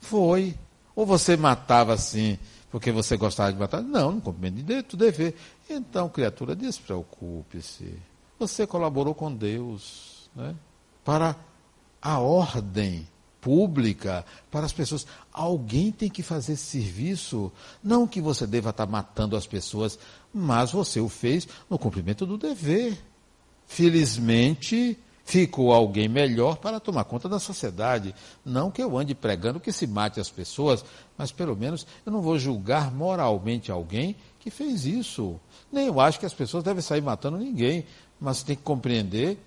[0.00, 0.54] Foi.
[0.94, 2.38] Ou você matava assim
[2.70, 3.82] porque você gostava de matar?
[3.82, 5.34] Não, no cumprimento do dever.
[5.68, 7.98] Então, criatura, despreocupe-se.
[8.38, 10.54] Você colaborou com Deus né?
[11.04, 11.36] para
[12.00, 13.06] a ordem
[13.40, 15.06] pública, para as pessoas.
[15.32, 17.52] Alguém tem que fazer esse serviço.
[17.82, 19.98] Não que você deva estar matando as pessoas,
[20.32, 22.98] mas você o fez no cumprimento do dever.
[23.66, 28.14] Felizmente, ficou alguém melhor para tomar conta da sociedade.
[28.44, 30.84] Não que eu ande pregando que se mate as pessoas,
[31.16, 35.38] mas pelo menos eu não vou julgar moralmente alguém que fez isso.
[35.70, 37.84] Nem eu acho que as pessoas devem sair matando ninguém
[38.20, 39.38] mas tem que compreender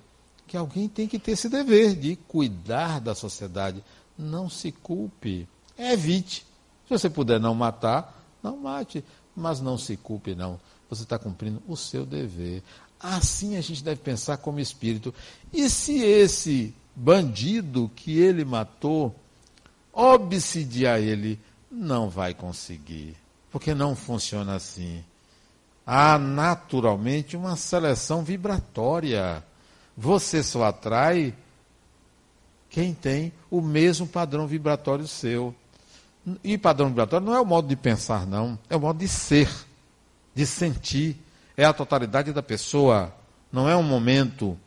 [0.47, 3.83] que alguém tem que ter esse dever de cuidar da sociedade.
[4.17, 6.45] Não se culpe, evite.
[6.87, 9.03] Se você puder não matar, não mate,
[9.35, 10.59] mas não se culpe não.
[10.89, 12.61] você está cumprindo o seu dever.
[12.99, 15.13] Assim a gente deve pensar como espírito.
[15.51, 19.15] E se esse bandido que ele matou
[19.91, 21.39] obsidiar ele,
[21.69, 23.15] não vai conseguir,
[23.51, 25.03] porque não funciona assim.
[25.85, 29.43] Há naturalmente uma seleção vibratória.
[29.95, 31.33] Você só atrai
[32.69, 35.53] quem tem o mesmo padrão vibratório seu.
[36.43, 38.57] E padrão vibratório não é o modo de pensar, não.
[38.69, 39.49] É o modo de ser,
[40.33, 41.17] de sentir.
[41.55, 43.13] É a totalidade da pessoa.
[43.51, 44.57] Não é um momento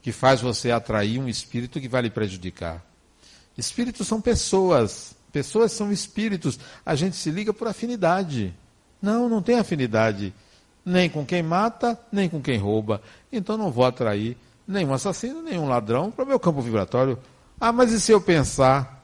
[0.00, 2.82] que faz você atrair um espírito que vai lhe prejudicar.
[3.58, 5.14] Espíritos são pessoas.
[5.30, 6.58] Pessoas são espíritos.
[6.86, 8.54] A gente se liga por afinidade.
[9.02, 10.32] Não, não tem afinidade.
[10.82, 13.02] Nem com quem mata, nem com quem rouba.
[13.30, 17.18] Então não vou atrair nenhum assassino, nenhum ladrão para o meu campo vibratório.
[17.60, 18.96] Ah, mas e se eu pensar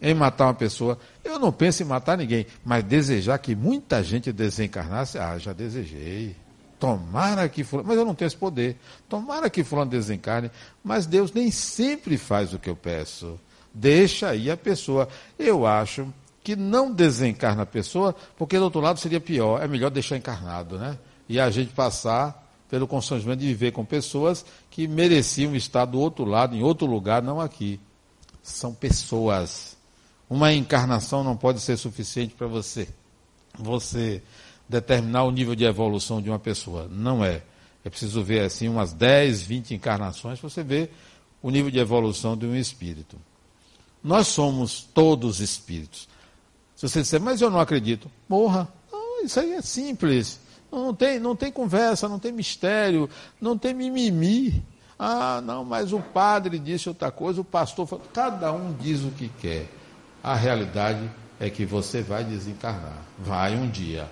[0.00, 0.98] em matar uma pessoa.
[1.24, 6.36] Eu não penso em matar ninguém, mas desejar que muita gente desencarnasse, ah, já desejei.
[6.78, 8.76] Tomara que fulano, mas eu não tenho esse poder.
[9.08, 10.50] Tomara que fulano desencarne,
[10.82, 13.38] mas Deus nem sempre faz o que eu peço.
[13.74, 15.08] Deixa aí a pessoa.
[15.36, 16.06] Eu acho
[16.42, 19.60] que não desencarna a pessoa, porque do outro lado seria pior.
[19.60, 20.96] É melhor deixar encarnado, né?
[21.28, 26.24] E a gente passar pelo constrangimento de viver com pessoas que mereciam estar do outro
[26.24, 27.80] lado, em outro lugar, não aqui.
[28.42, 29.78] São pessoas
[30.28, 32.88] uma encarnação não pode ser suficiente para você.
[33.58, 34.22] Você
[34.68, 36.86] determinar o nível de evolução de uma pessoa.
[36.90, 37.42] Não é.
[37.84, 40.92] É preciso ver assim umas 10, 20 encarnações para você ver
[41.40, 43.16] o nível de evolução de um espírito.
[44.04, 46.08] Nós somos todos espíritos.
[46.76, 48.68] Se você disser, mas eu não acredito, morra.
[48.92, 50.38] Não, isso aí é simples.
[50.70, 53.08] Não tem, não tem conversa, não tem mistério,
[53.40, 54.62] não tem mimimi.
[54.98, 58.04] Ah, não, mas o padre disse outra coisa, o pastor falou.
[58.12, 59.66] Cada um diz o que quer.
[60.22, 61.08] A realidade
[61.38, 62.98] é que você vai desencarnar.
[63.18, 64.10] Vai um dia.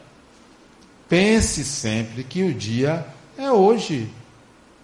[1.08, 4.10] Pense sempre que o dia é hoje.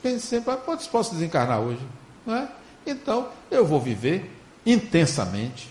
[0.03, 1.81] Pense sempre, pode, posso desencarnar hoje.
[2.27, 2.49] Não é?
[2.85, 4.31] Então, eu vou viver
[4.67, 5.71] intensamente.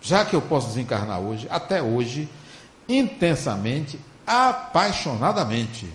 [0.00, 2.28] Já que eu posso desencarnar hoje, até hoje,
[2.88, 5.88] intensamente, apaixonadamente.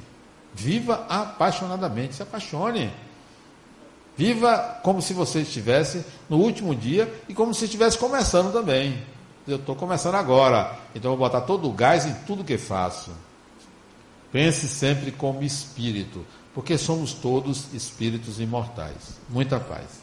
[0.54, 2.92] Viva apaixonadamente, se apaixone.
[4.18, 9.02] Viva como se você estivesse no último dia e como se estivesse começando também.
[9.48, 13.12] Eu estou começando agora, então eu vou botar todo o gás em tudo que faço.
[14.32, 19.20] Pense sempre como espírito, porque somos todos espíritos imortais.
[19.30, 20.01] Muita paz.